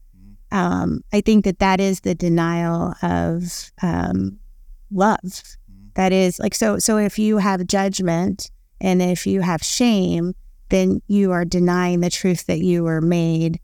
[0.52, 4.40] um, I think that that is the denial of um,
[4.92, 5.20] love.
[5.22, 5.88] Mm-hmm.
[5.96, 6.80] That is like so.
[6.80, 10.34] So if you have judgment and if you have shame,
[10.70, 13.60] then you are denying the truth that you were made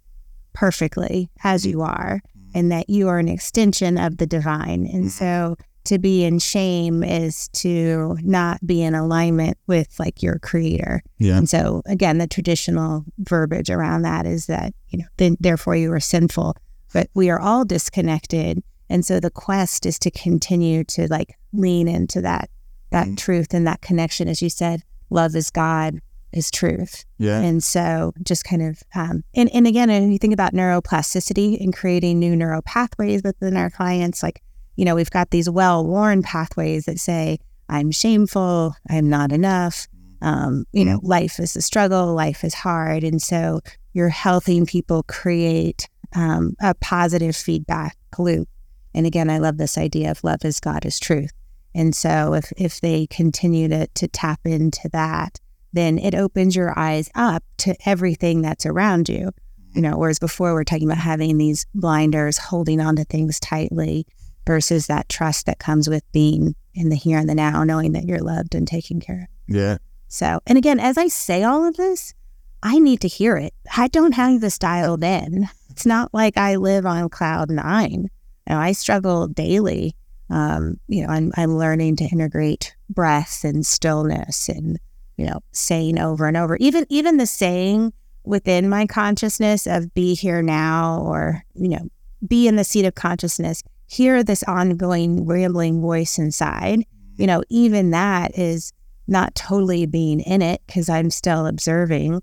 [0.54, 2.58] perfectly as you are mm-hmm.
[2.58, 4.86] and that you are an extension of the divine.
[4.86, 5.08] And mm-hmm.
[5.08, 5.56] so
[5.86, 11.02] to be in shame is to not be in alignment with like your creator.
[11.18, 11.38] Yeah.
[11.38, 15.92] And so again, the traditional verbiage around that is that, you know, then therefore you
[15.92, 16.56] are sinful,
[16.94, 18.62] but we are all disconnected.
[18.92, 22.50] And so the quest is to continue to like lean into that
[22.92, 23.18] that Mhm.
[23.18, 26.02] truth and that connection as you said, love is God
[26.34, 27.06] is truth.
[27.18, 27.40] Yeah.
[27.40, 31.74] And so just kind of, um, and, and again, if you think about neuroplasticity and
[31.74, 34.42] creating new neural pathways within our clients, like,
[34.76, 37.38] you know, we've got these well worn pathways that say,
[37.70, 39.88] I'm shameful, I'm not enough.
[40.22, 43.04] Um, you know, life is a struggle, life is hard.
[43.04, 43.62] And so
[43.94, 48.48] you're helping people create um, a positive feedback loop.
[48.94, 51.32] And again, I love this idea of love is God is truth.
[51.74, 55.40] And so if, if they continue to, to tap into that,
[55.74, 59.32] then it opens your eyes up to everything that's around you.
[59.74, 64.06] You know, whereas before we're talking about having these blinders, holding on to things tightly
[64.46, 68.06] versus that trust that comes with being in the here and the now, knowing that
[68.06, 69.56] you're loved and taken care of.
[69.56, 69.78] Yeah.
[70.10, 72.14] So, and again, as I say all of this,
[72.62, 73.54] I need to hear it.
[73.76, 75.48] I don't have this dialed in.
[75.70, 78.10] It's not like I live on cloud nine.
[78.50, 79.96] Know, I struggle daily.
[80.30, 84.80] Um, you know, I'm, I'm learning to integrate breath and stillness and,
[85.18, 90.16] you know, saying over and over, even, even the saying within my consciousness of be
[90.16, 91.90] here now or, you know,
[92.28, 96.86] be in the seat of consciousness, hear this ongoing rambling voice inside.
[97.18, 98.72] You know, even that is
[99.08, 102.22] not totally being in it because I'm still observing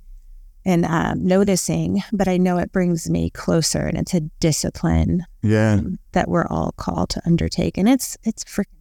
[0.69, 5.81] and um, noticing, but I know it brings me closer and it's a discipline Yeah.
[6.13, 7.79] that we're all called to undertake.
[7.79, 8.77] And it's, it's freaking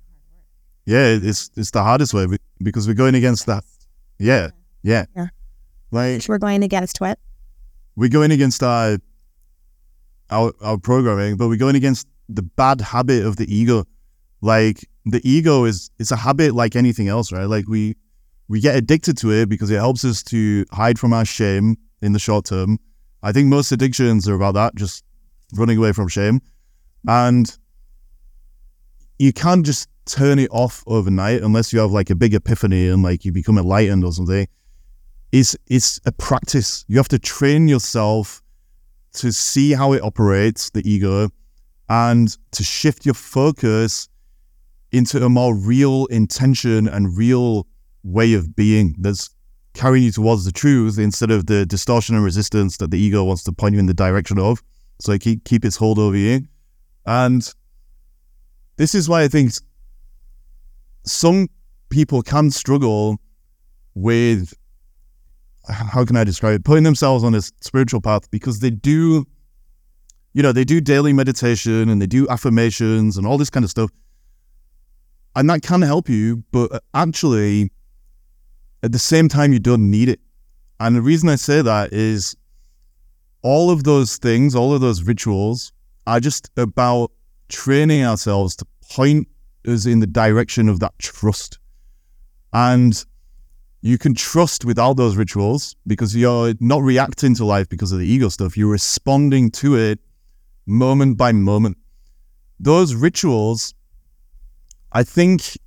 [0.86, 1.18] Yeah.
[1.30, 2.28] It's it's the hardest way
[2.62, 3.64] because we're going against that.
[4.20, 4.50] Yeah.
[4.84, 5.06] Yeah.
[5.16, 5.28] Yeah.
[5.92, 7.18] Like we're going against what?
[7.96, 8.98] we're going against our
[10.30, 13.86] our our programming, but we're going against the bad habit of the ego.
[14.42, 17.46] Like the ego is it's a habit like anything else, right?
[17.56, 17.96] Like we
[18.48, 22.14] we get addicted to it because it helps us to hide from our shame in
[22.14, 22.80] the short term.
[23.24, 25.04] I think most addictions are about that, just
[25.54, 26.42] running away from shame.
[27.08, 27.56] And
[29.20, 33.04] you can't just turn it off overnight unless you have like a big epiphany and
[33.04, 34.48] like you become enlightened or something.
[35.32, 36.86] It's it's a practice.
[36.88, 38.42] You have to train yourself
[39.14, 41.30] to see how it operates, the ego,
[41.90, 44.08] and to shift your focus
[44.92, 47.68] into a more real intention and real
[48.08, 49.30] way of being that's
[49.74, 53.44] carrying you towards the truth instead of the distortion and resistance that the ego wants
[53.44, 54.64] to point you in the direction of.
[55.00, 56.42] So keep keep its hold over you.
[57.06, 57.54] And
[58.78, 59.52] this is why I think
[61.06, 61.48] some
[61.90, 63.18] people can struggle
[63.94, 64.54] with
[65.70, 66.66] how can I describe it?
[66.66, 69.26] Putting themselves on a spiritual path because they do,
[70.34, 73.70] you know, they do daily meditation and they do affirmations and all this kind of
[73.70, 73.92] stuff.
[75.36, 77.72] And that can help you, but actually,
[78.84, 80.20] at the same time, you don't need it.
[80.80, 82.36] And the reason I say that is
[83.42, 85.72] all of those things, all of those rituals
[86.06, 87.12] are just about
[87.50, 89.28] training ourselves to point
[89.66, 91.60] us in the direction of that trust.
[92.54, 93.04] And
[93.82, 98.08] you can trust without those rituals because you're not reacting to life because of the
[98.08, 98.58] ego stuff.
[98.58, 100.00] You're responding to it
[100.66, 101.78] moment by moment.
[102.60, 103.74] Those rituals,
[104.92, 105.58] I think,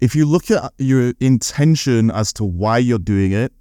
[0.00, 3.52] if you look at your intention as to why you're doing it,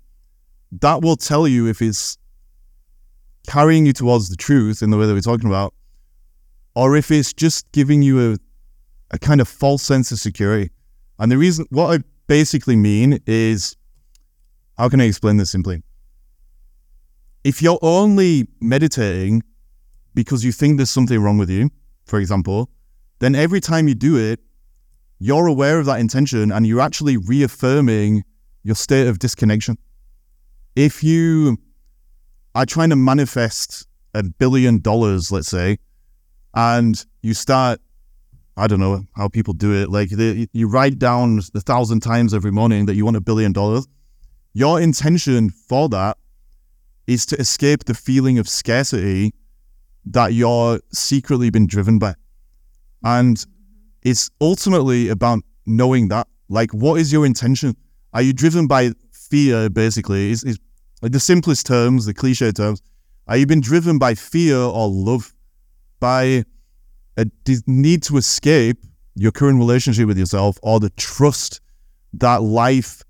[0.71, 2.17] that will tell you if it's
[3.47, 5.73] carrying you towards the truth in the way that we're talking about,
[6.75, 8.37] or if it's just giving you a,
[9.11, 10.71] a kind of false sense of security.
[11.17, 13.75] And the reason, what I basically mean is
[14.77, 15.83] how can I explain this simply?
[17.43, 19.43] If you're only meditating
[20.13, 21.69] because you think there's something wrong with you,
[22.05, 22.69] for example,
[23.19, 24.39] then every time you do it,
[25.19, 28.23] you're aware of that intention and you're actually reaffirming
[28.63, 29.77] your state of disconnection.
[30.75, 31.57] If you
[32.55, 35.77] are trying to manifest a billion dollars, let's say,
[36.55, 37.79] and you start
[38.59, 39.89] I don't know how people do it.
[39.89, 43.53] Like they, you write down a thousand times every morning that you want a billion
[43.53, 43.87] dollars.
[44.53, 46.17] Your intention for that
[47.07, 49.33] is to escape the feeling of scarcity
[50.05, 52.15] that you're secretly been driven by.
[53.01, 53.43] And
[54.03, 56.27] it's ultimately about knowing that.
[56.49, 57.75] Like, what is your intention?
[58.13, 60.31] Are you driven by fear, basically?
[60.31, 60.59] Is,
[61.01, 62.81] like the simplest terms, the cliche terms.
[63.27, 65.33] Are you been driven by fear or love?
[65.99, 66.43] By
[67.17, 67.25] a
[67.67, 68.77] need to escape
[69.15, 71.61] your current relationship with yourself or the trust
[72.13, 73.03] that life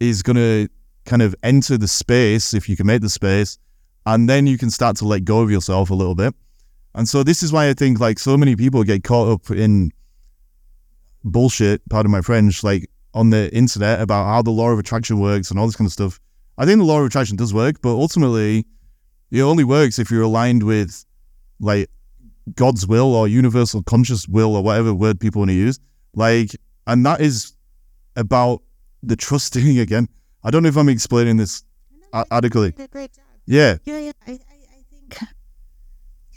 [0.00, 0.68] is going to
[1.04, 3.58] kind of enter the space if you can make the space,
[4.06, 6.34] and then you can start to let go of yourself a little bit.
[6.94, 9.92] And so this is why I think like so many people get caught up in
[11.24, 15.50] bullshit, pardon my French, like on the internet about how the law of attraction works
[15.50, 16.20] and all this kind of stuff.
[16.58, 18.66] I think the law of attraction does work, but ultimately
[19.30, 21.04] it only works if you're aligned with
[21.60, 21.88] like
[22.54, 25.78] God's will or universal conscious will or whatever word people want to use.
[26.14, 26.50] Like,
[26.86, 27.52] and that is
[28.16, 28.62] about
[29.02, 30.08] the trusting again.
[30.42, 31.62] I don't know if I'm explaining this
[32.30, 32.72] adequately.
[33.46, 33.76] Yeah.
[33.84, 34.12] Yeah, yeah.
[34.26, 34.49] I, I, I think.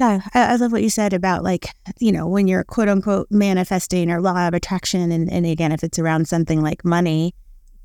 [0.04, 1.68] Yeah, I, I love what you said about like
[2.00, 5.84] you know when you're quote unquote manifesting or law of attraction, and, and again if
[5.84, 7.34] it's around something like money,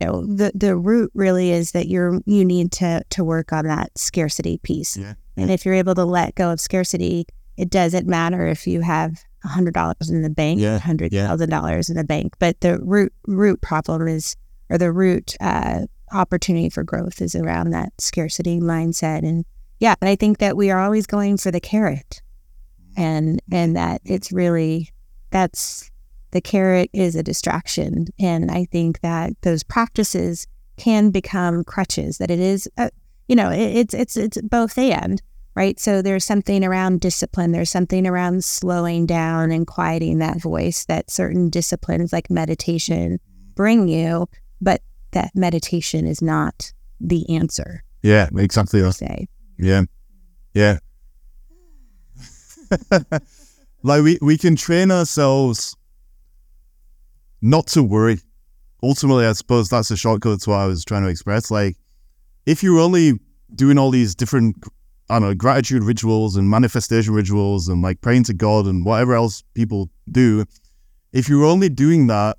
[0.00, 3.66] you know the the root really is that you're you need to to work on
[3.66, 4.96] that scarcity piece.
[4.96, 5.14] Yeah.
[5.36, 7.24] And if you're able to let go of scarcity,
[7.56, 11.50] it doesn't matter if you have a hundred dollars in the bank, Yeah, hundred thousand
[11.50, 14.34] dollars in the bank, but the root root problem is
[14.68, 19.44] or the root uh, opportunity for growth is around that scarcity mindset and
[19.80, 22.22] yeah and i think that we are always going for the carrot.
[22.96, 24.90] And and that it's really
[25.30, 25.90] that's
[26.32, 28.08] the carrot is a distraction.
[28.18, 32.90] And i think that those practices can become crutches that it is uh,
[33.28, 35.22] you know it, it's it's it's both and
[35.54, 35.80] right?
[35.80, 37.50] So there's something around discipline.
[37.50, 43.18] There's something around slowing down and quieting that voice that certain disciplines like meditation
[43.58, 44.28] bring you
[44.60, 48.80] but that meditation is not the answer Yeah, exactly.
[48.92, 49.28] se
[49.58, 49.82] Yeah.
[50.54, 50.78] Yeah.
[53.82, 55.76] like we, we can train ourselves
[57.40, 58.20] not to worry.
[58.82, 61.50] Ultimately, I suppose that's a shortcut to what I was trying to express.
[61.50, 61.76] Like,
[62.46, 63.18] if you're only
[63.54, 64.56] doing all these different,
[65.10, 69.14] I don't know, gratitude rituals and manifestation rituals and like praying to God and whatever
[69.14, 70.44] else people do,
[71.12, 72.38] if you're only doing that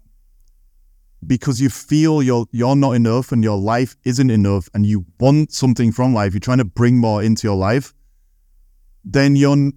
[1.25, 5.51] because you feel you're you're not enough and your life isn't enough and you want
[5.51, 7.93] something from life, you're trying to bring more into your life,
[9.03, 9.71] then you're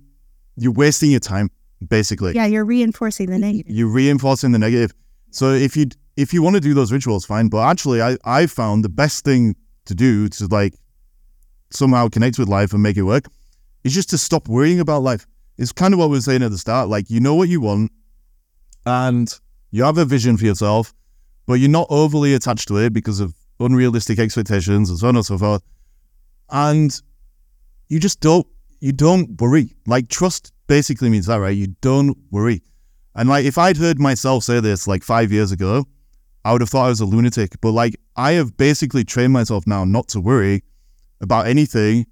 [0.57, 1.51] you're wasting your time
[1.89, 2.33] basically.
[2.35, 4.93] yeah you're reinforcing the negative You're reinforcing the negative.
[5.31, 5.87] So if you
[6.17, 7.49] if you want to do those rituals, fine.
[7.49, 10.75] But actually, I I found the best thing to do to like
[11.71, 13.27] somehow connect with life and make it work
[13.83, 15.27] is just to stop worrying about life.
[15.59, 16.89] It's kind of what we were saying at the start.
[16.89, 17.91] Like you know what you want,
[18.87, 19.29] and
[19.71, 20.95] you have a vision for yourself,
[21.47, 25.27] but you're not overly attached to it because of unrealistic expectations and so on and
[25.27, 25.63] so forth.
[26.51, 27.01] And
[27.89, 28.47] you just don't
[28.81, 29.75] you don't worry.
[29.87, 31.57] Like trust basically means that, right?
[31.57, 32.63] You don't worry.
[33.15, 35.85] And like if I'd heard myself say this like five years ago,
[36.45, 37.61] I would have thought I was a lunatic.
[37.61, 40.63] But like I have basically trained myself now not to worry
[41.21, 42.07] about anything.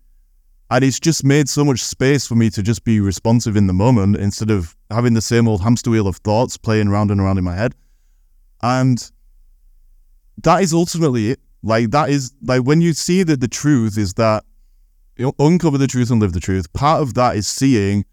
[0.73, 3.73] And it's just made so much space for me to just be responsive in the
[3.73, 7.39] moment instead of having the same old hamster wheel of thoughts playing round and around
[7.39, 7.75] in my head.
[8.63, 9.11] And
[10.43, 11.41] that is ultimately it.
[11.63, 14.45] Like that is like when you see that the truth is that
[15.17, 16.73] you uncover the truth and live the truth.
[16.73, 18.05] Part of that is seeing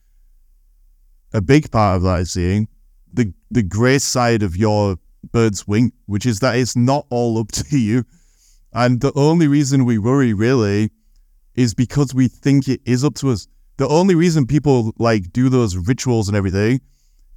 [1.33, 2.67] a big part of that is seeing
[3.13, 4.97] the the grace side of your
[5.31, 8.05] bird's wing, which is that it's not all up to you.
[8.73, 10.91] And the only reason we worry really
[11.55, 13.47] is because we think it is up to us.
[13.77, 16.81] The only reason people like do those rituals and everything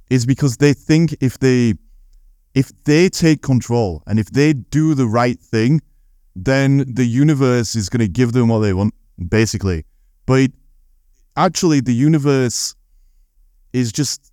[0.09, 1.75] is because they think if they
[2.53, 5.81] if they take control and if they do the right thing,
[6.35, 8.93] then the universe is going to give them what they want,
[9.29, 9.85] basically.
[10.25, 10.51] But
[11.35, 12.75] actually, the universe
[13.73, 14.31] is just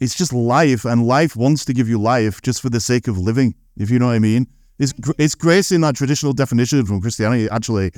[0.00, 3.16] it's just life, and life wants to give you life just for the sake of
[3.16, 3.54] living.
[3.76, 4.46] If you know what I mean,
[4.78, 5.22] it's gr- mm-hmm.
[5.22, 7.48] it's grace in that traditional definition from Christianity.
[7.50, 7.92] Actually,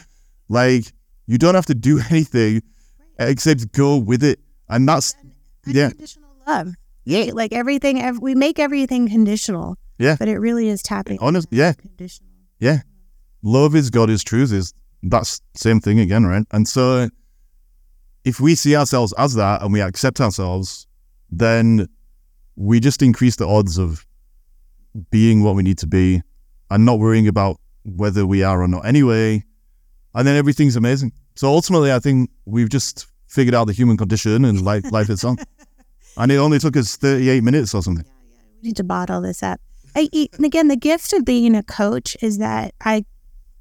[0.48, 0.92] like
[1.26, 2.62] you don't have to do anything
[3.18, 4.38] except go with it,
[4.68, 5.14] and that's
[5.66, 6.74] yeah, unconditional love
[7.06, 10.16] yeah like everything ev- we make everything conditional Yeah.
[10.18, 11.72] but it really is tapping honest, yeah.
[11.72, 12.28] conditional
[12.58, 12.80] Yeah.
[13.42, 16.44] Love is God is truth is that's same thing again, right?
[16.50, 17.08] And so
[18.24, 20.86] if we see ourselves as that and we accept ourselves,
[21.30, 21.86] then
[22.56, 24.04] we just increase the odds of
[25.10, 26.22] being what we need to be
[26.70, 29.44] and not worrying about whether we are or not anyway.
[30.14, 31.12] And then everything's amazing.
[31.36, 35.38] So ultimately I think we've just figured out the human condition and life life itself.
[36.16, 38.04] and it only took us thirty eight minutes or something.
[38.06, 39.60] Yeah, we need to bottle this up.
[39.94, 43.02] I, and again the gift of being a coach is that i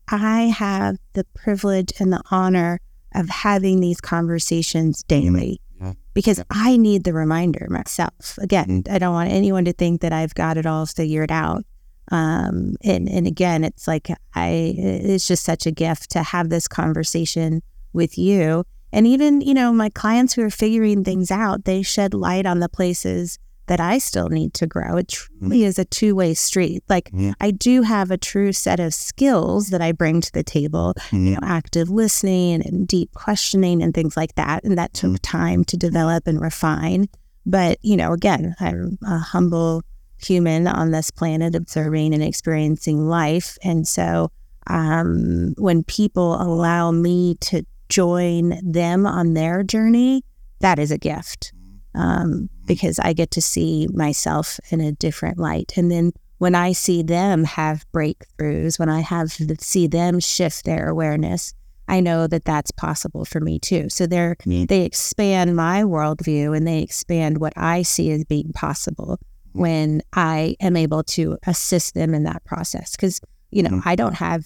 [0.10, 2.82] i have the privilege and the honor
[3.14, 5.62] of having these conversations daily.
[5.80, 5.94] Yeah.
[6.14, 8.38] because i need the reminder myself.
[8.42, 11.64] Again i don't want anyone to think that i've got it all figured out.
[12.12, 16.68] Um and and again it's like i it's just such a gift to have this
[16.68, 17.62] conversation
[17.94, 22.14] with you and even you know my clients who are figuring things out they shed
[22.14, 23.38] light on the places
[23.68, 24.98] that I still need to grow.
[24.98, 25.48] It mm-hmm.
[25.48, 26.84] truly is a two way street.
[26.90, 27.34] Like Yeah.
[27.40, 31.18] I do have a true set of skills that I bring to the table, you
[31.18, 31.34] mm-hmm.
[31.34, 34.64] know, active listening and deep questioning and things like that.
[34.64, 37.08] And that took time to develop and refine.
[37.46, 39.84] But, you know, again, I'm a humble
[40.18, 43.58] human on this planet observing and experiencing life.
[43.64, 44.32] And so
[44.68, 50.24] um, when people allow me to join them on their journey,
[50.60, 52.02] that is a gift mm-hmm.
[52.02, 52.46] um, mm-hmm.
[52.66, 55.74] because I get to see myself in a different light.
[55.76, 60.90] And then when I see them have breakthroughs, when I have see them shift their
[60.90, 61.54] awareness,
[61.88, 63.90] I know that that's possible for me too.
[63.90, 69.20] So they're they expand my worldview and they expand what I see as being possible
[69.50, 69.60] mm-hmm.
[69.60, 72.96] when I am able to assist them in that process.
[72.96, 73.22] Because
[73.52, 74.46] you know, I don't have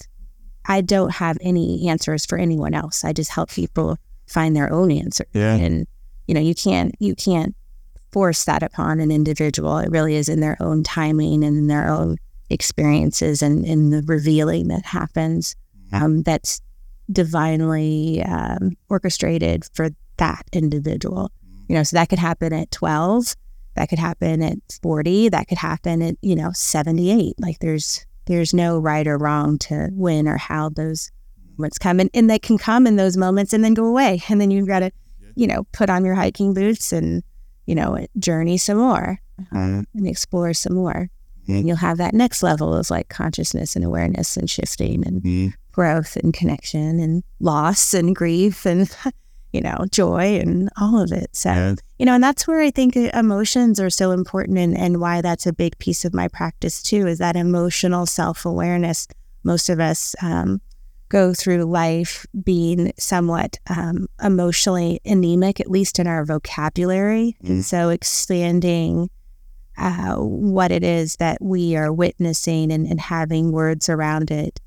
[0.69, 3.03] I don't have any answers for anyone else.
[3.03, 3.97] I just help people
[4.27, 5.25] find their own answer.
[5.33, 5.55] Yeah.
[5.55, 5.87] And
[6.27, 7.55] you know, you can't you can't
[8.11, 9.79] force that upon an individual.
[9.79, 12.17] It really is in their own timing and in their own
[12.51, 15.55] experiences and in the revealing that happens.
[15.91, 16.61] Um, that's
[17.11, 21.31] divinely um, orchestrated for that individual.
[21.67, 23.35] You know, so that could happen at 12,
[23.75, 27.35] that could happen at 40, that could happen at, you know, 78.
[27.39, 31.11] Like there's there's no right or wrong to when or how those
[31.57, 31.99] moments come.
[31.99, 34.21] And, and they can come in those moments and then go away.
[34.29, 34.91] And then you've got to,
[35.35, 37.23] you know, put on your hiking boots and,
[37.65, 39.19] you know, journey some more
[39.51, 39.85] Mhm.
[39.95, 41.09] and explore some more.
[41.47, 41.59] Mhm.
[41.59, 45.53] And you'll have that next level of like consciousness and awareness and shifting and Mhm.
[45.71, 48.89] growth and connection and loss and grief and
[49.51, 51.35] you know joy and all of it.
[51.35, 51.75] So Yeah.
[51.97, 55.45] you know and that's where i think emotions are so important and, and why that's
[55.47, 59.07] a big piece of my practice too is that emotional self-awareness.
[59.43, 60.61] Most of us um,
[61.07, 67.89] go through life being somewhat um, emotionally anemic at least in our vocabulary and so
[67.89, 69.09] expanding
[69.77, 74.59] uh, what it is that we are witnessing and, and having words around it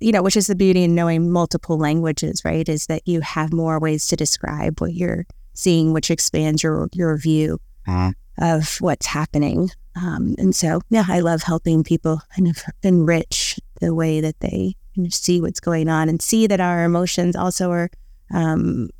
[0.00, 2.68] you know, which is the beauty in knowing multiple languages, right?
[2.68, 7.16] Is that you have more ways to describe what you're seeing, which expands your your
[7.18, 8.14] view Mhm.
[8.38, 9.70] of what's happening.
[9.96, 14.74] Um, and so, yeah, I love helping people kind of enrich the way that they
[14.94, 17.90] kind of see what's going on and see that our emotions also are,
[18.32, 18.90] um,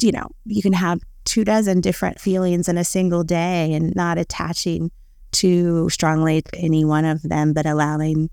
[0.00, 4.18] you know, you can have two dozen different feelings in a single day and not
[4.18, 4.90] attaching
[5.32, 8.30] too strongly to any one of them, but allowing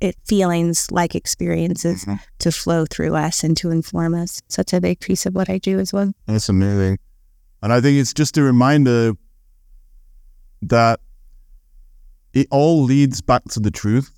[0.00, 2.20] it feelings like experiences Mhm.
[2.38, 4.40] to flow through us and to inform us.
[4.48, 6.12] Such a big piece of what I do as well.
[6.26, 6.98] That's amazing.
[7.62, 9.12] And I think it's just a reminder
[10.62, 11.00] that
[12.32, 14.10] it all leads back to the truth.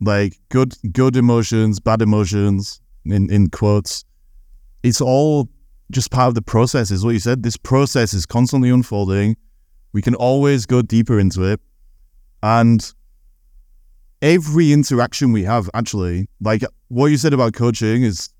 [0.00, 4.04] Like good good emotions, bad emotions, in, in quotes.
[4.82, 5.48] It's all
[5.92, 7.42] just part of the process, is what you said.
[7.42, 9.36] This process is constantly unfolding.
[9.92, 11.60] We can always go deeper into it.
[12.42, 12.92] And
[14.22, 18.30] every interaction we have, actually, like what you said about coaching is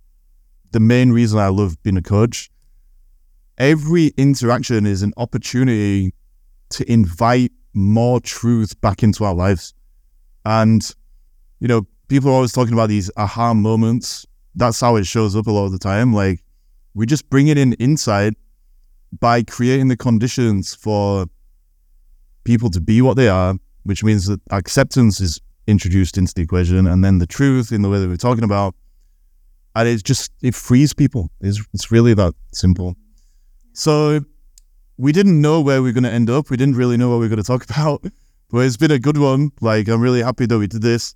[0.70, 2.49] the main reason I love being a coach
[3.59, 6.12] every interaction is an opportunity
[6.70, 9.74] to invite more truth back into our lives.
[10.45, 10.83] And,
[11.61, 14.26] you know, people are always talking about these aha moments.
[14.55, 16.12] That's how it shows up a lot of the time.
[16.12, 16.43] Like,
[16.95, 18.35] we just bring it in inside
[19.20, 21.26] by creating the conditions for
[22.45, 23.55] people to be what they are,
[23.85, 27.89] which means that acceptance is introduced into the equation and then the truth in the
[27.89, 28.75] way that we're talking about.
[29.75, 31.31] And it's just, it frees people.
[31.41, 32.95] It's, it's really that simple.
[33.73, 34.21] So
[34.99, 36.51] we didn't know where we are going to end up.
[36.51, 38.05] We didn't really know what we are going to talk about,
[38.51, 39.51] but it's been a good one.
[39.61, 41.15] Like I'm really happy that we did this.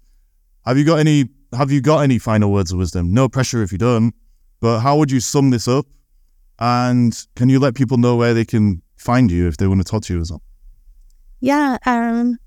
[0.64, 1.28] Have you got any?
[1.53, 3.14] Have you got any final words of wisdom?
[3.14, 4.12] No pressure if you don't.
[4.61, 5.86] But how would you sum this up?
[6.59, 9.84] And can you let people know where they can find you if they want to
[9.84, 10.42] talk to you as well?
[11.40, 11.76] Yeah.
[11.86, 12.38] Um,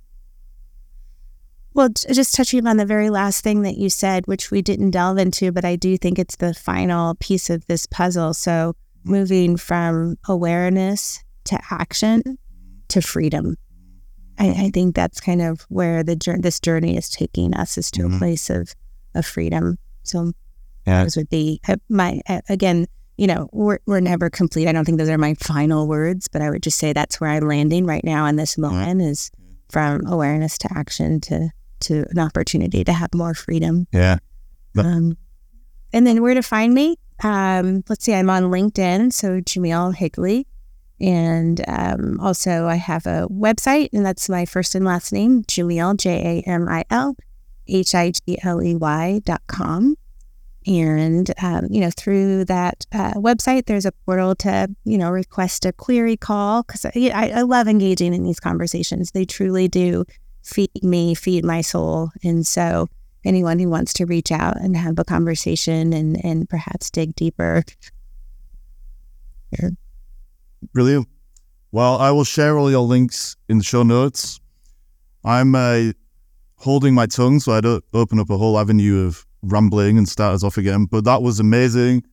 [1.74, 5.18] well, just touching on the very last thing that you said, which we didn't delve
[5.18, 8.34] into, but I do think it's the final piece of this puzzle.
[8.34, 12.38] So moving from awareness to action
[12.90, 13.56] to freedom.
[14.38, 18.04] I, I think that's kind of where the this journey is taking us is to
[18.04, 18.16] Mhm.
[18.16, 18.74] a place of,
[19.16, 19.78] of freedom.
[20.04, 20.34] So
[20.88, 21.04] Yeah.
[21.04, 22.88] those would be uh, my uh, again.
[23.18, 24.68] You know, we're we're never complete.
[24.68, 27.30] I don't think those are my final words, but I would just say that's where
[27.30, 29.30] I'm landing right now in this moment is
[29.70, 31.50] from awareness to action to
[31.82, 33.88] to an opportunity to have more freedom.
[33.92, 34.18] Yeah.
[34.74, 35.18] But- Um,
[35.92, 36.98] and then where to find me?
[37.24, 40.48] Um, let's see, I'm on LinkedIn, so Jamil Higley.
[41.02, 45.98] And um, also, I have a website, and that's my first and last name, Jamil,
[45.98, 47.16] J A M I L,
[47.68, 49.96] H I G L E Y dot com.
[50.68, 55.66] And, um, you know, through that uh, website, there's a portal to, you know, request
[55.66, 59.12] a query call because I, I love engaging in these conversations.
[59.12, 60.04] They truly do
[60.50, 62.10] feed me, feed my soul.
[62.24, 62.88] And so,
[63.24, 67.64] anyone who wants to reach out and have a conversation and, and perhaps dig deeper.
[70.74, 71.08] Brilliant.
[71.72, 74.40] Well, I will share all your links in the show notes.
[75.24, 75.92] I'm uh,
[76.56, 80.34] holding my tongue so I don't open up a whole avenue of rambling and start
[80.34, 80.86] us off again.
[80.86, 82.04] But that was amazing,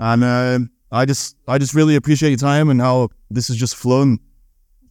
[0.00, 0.58] and uh,
[0.90, 4.18] I just I just really appreciate your time and how this has just flown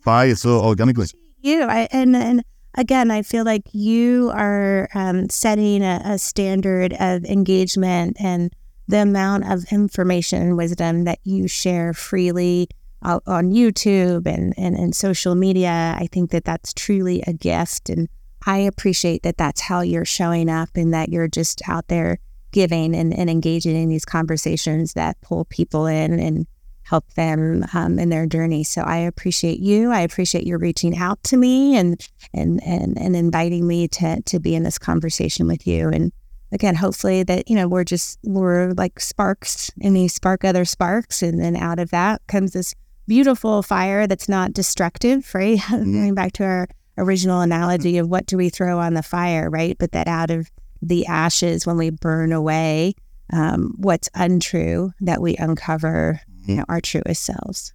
[0.04, 1.08] by so organically.
[1.42, 2.44] You I, and and
[2.76, 8.54] again, I feel like you are um, setting a, a standard of engagement and
[8.88, 12.70] the amount of information and wisdom that you share freely
[13.02, 15.96] on YouTube and, and, and social media.
[16.00, 17.90] I think that that's truly a gift.
[17.90, 18.10] And
[18.46, 22.20] I appreciate that that's how you're showing up and that you're just out there
[22.52, 26.48] giving and, and engaging in these conversations that pull people in and
[26.86, 28.64] help them um, in their journey.
[28.64, 29.92] So I appreciate you.
[29.92, 34.40] I appreciate you reaching out to me and and and, and inviting me to to
[34.40, 35.90] be in this conversation with you.
[35.90, 36.12] And
[36.52, 41.22] again, hopefully that you know we're just we're like sparks and these spark other sparks,
[41.22, 42.76] and then out of that comes this
[43.08, 45.34] beautiful fire that's not destructive.
[45.34, 45.92] Right, mm-hmm.
[45.92, 46.68] going back to our
[46.98, 49.76] original analogy of what do we throw on the fire, right?
[49.78, 52.94] But that out of the ashes, when we burn away
[53.34, 57.74] um, what's untrue, that we uncover you know, our truest selves.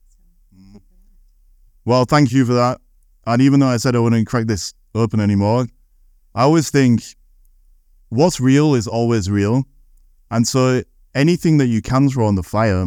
[1.84, 2.80] Well, thank you for that.
[3.26, 5.66] And even though I said I wouldn't crack this open anymore,
[6.34, 7.02] I always think
[8.08, 9.64] what's real is always real.
[10.30, 10.82] And so
[11.14, 12.86] anything that you can throw on the fire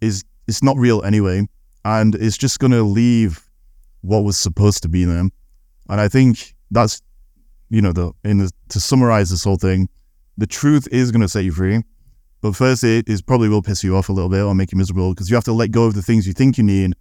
[0.00, 1.46] is it's not real anyway.
[1.84, 3.48] And it's just gonna leave
[4.02, 5.28] what was supposed to be there.
[5.88, 7.02] And I think that's
[7.70, 9.88] you know the in the, to summarize this whole thing,
[10.36, 11.82] the truth is gonna set you free.
[12.42, 14.78] But first, it is probably will piss you off a little bit or make you
[14.78, 16.94] miserable because you have to let go of the things you think you need,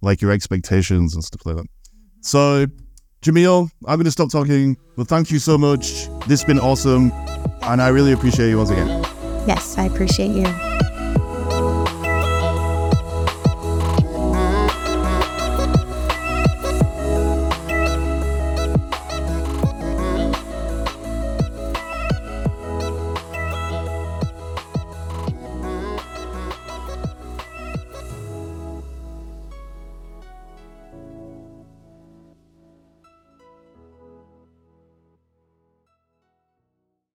[0.00, 1.66] like your expectations and stuff like that.
[2.22, 2.66] So,
[3.22, 4.78] Jamil, I'm going to stop talking.
[4.96, 6.08] But thank you so much.
[6.26, 7.12] This has been awesome.
[7.62, 8.88] And I really appreciate you once again.
[9.46, 10.89] Yes, I appreciate you.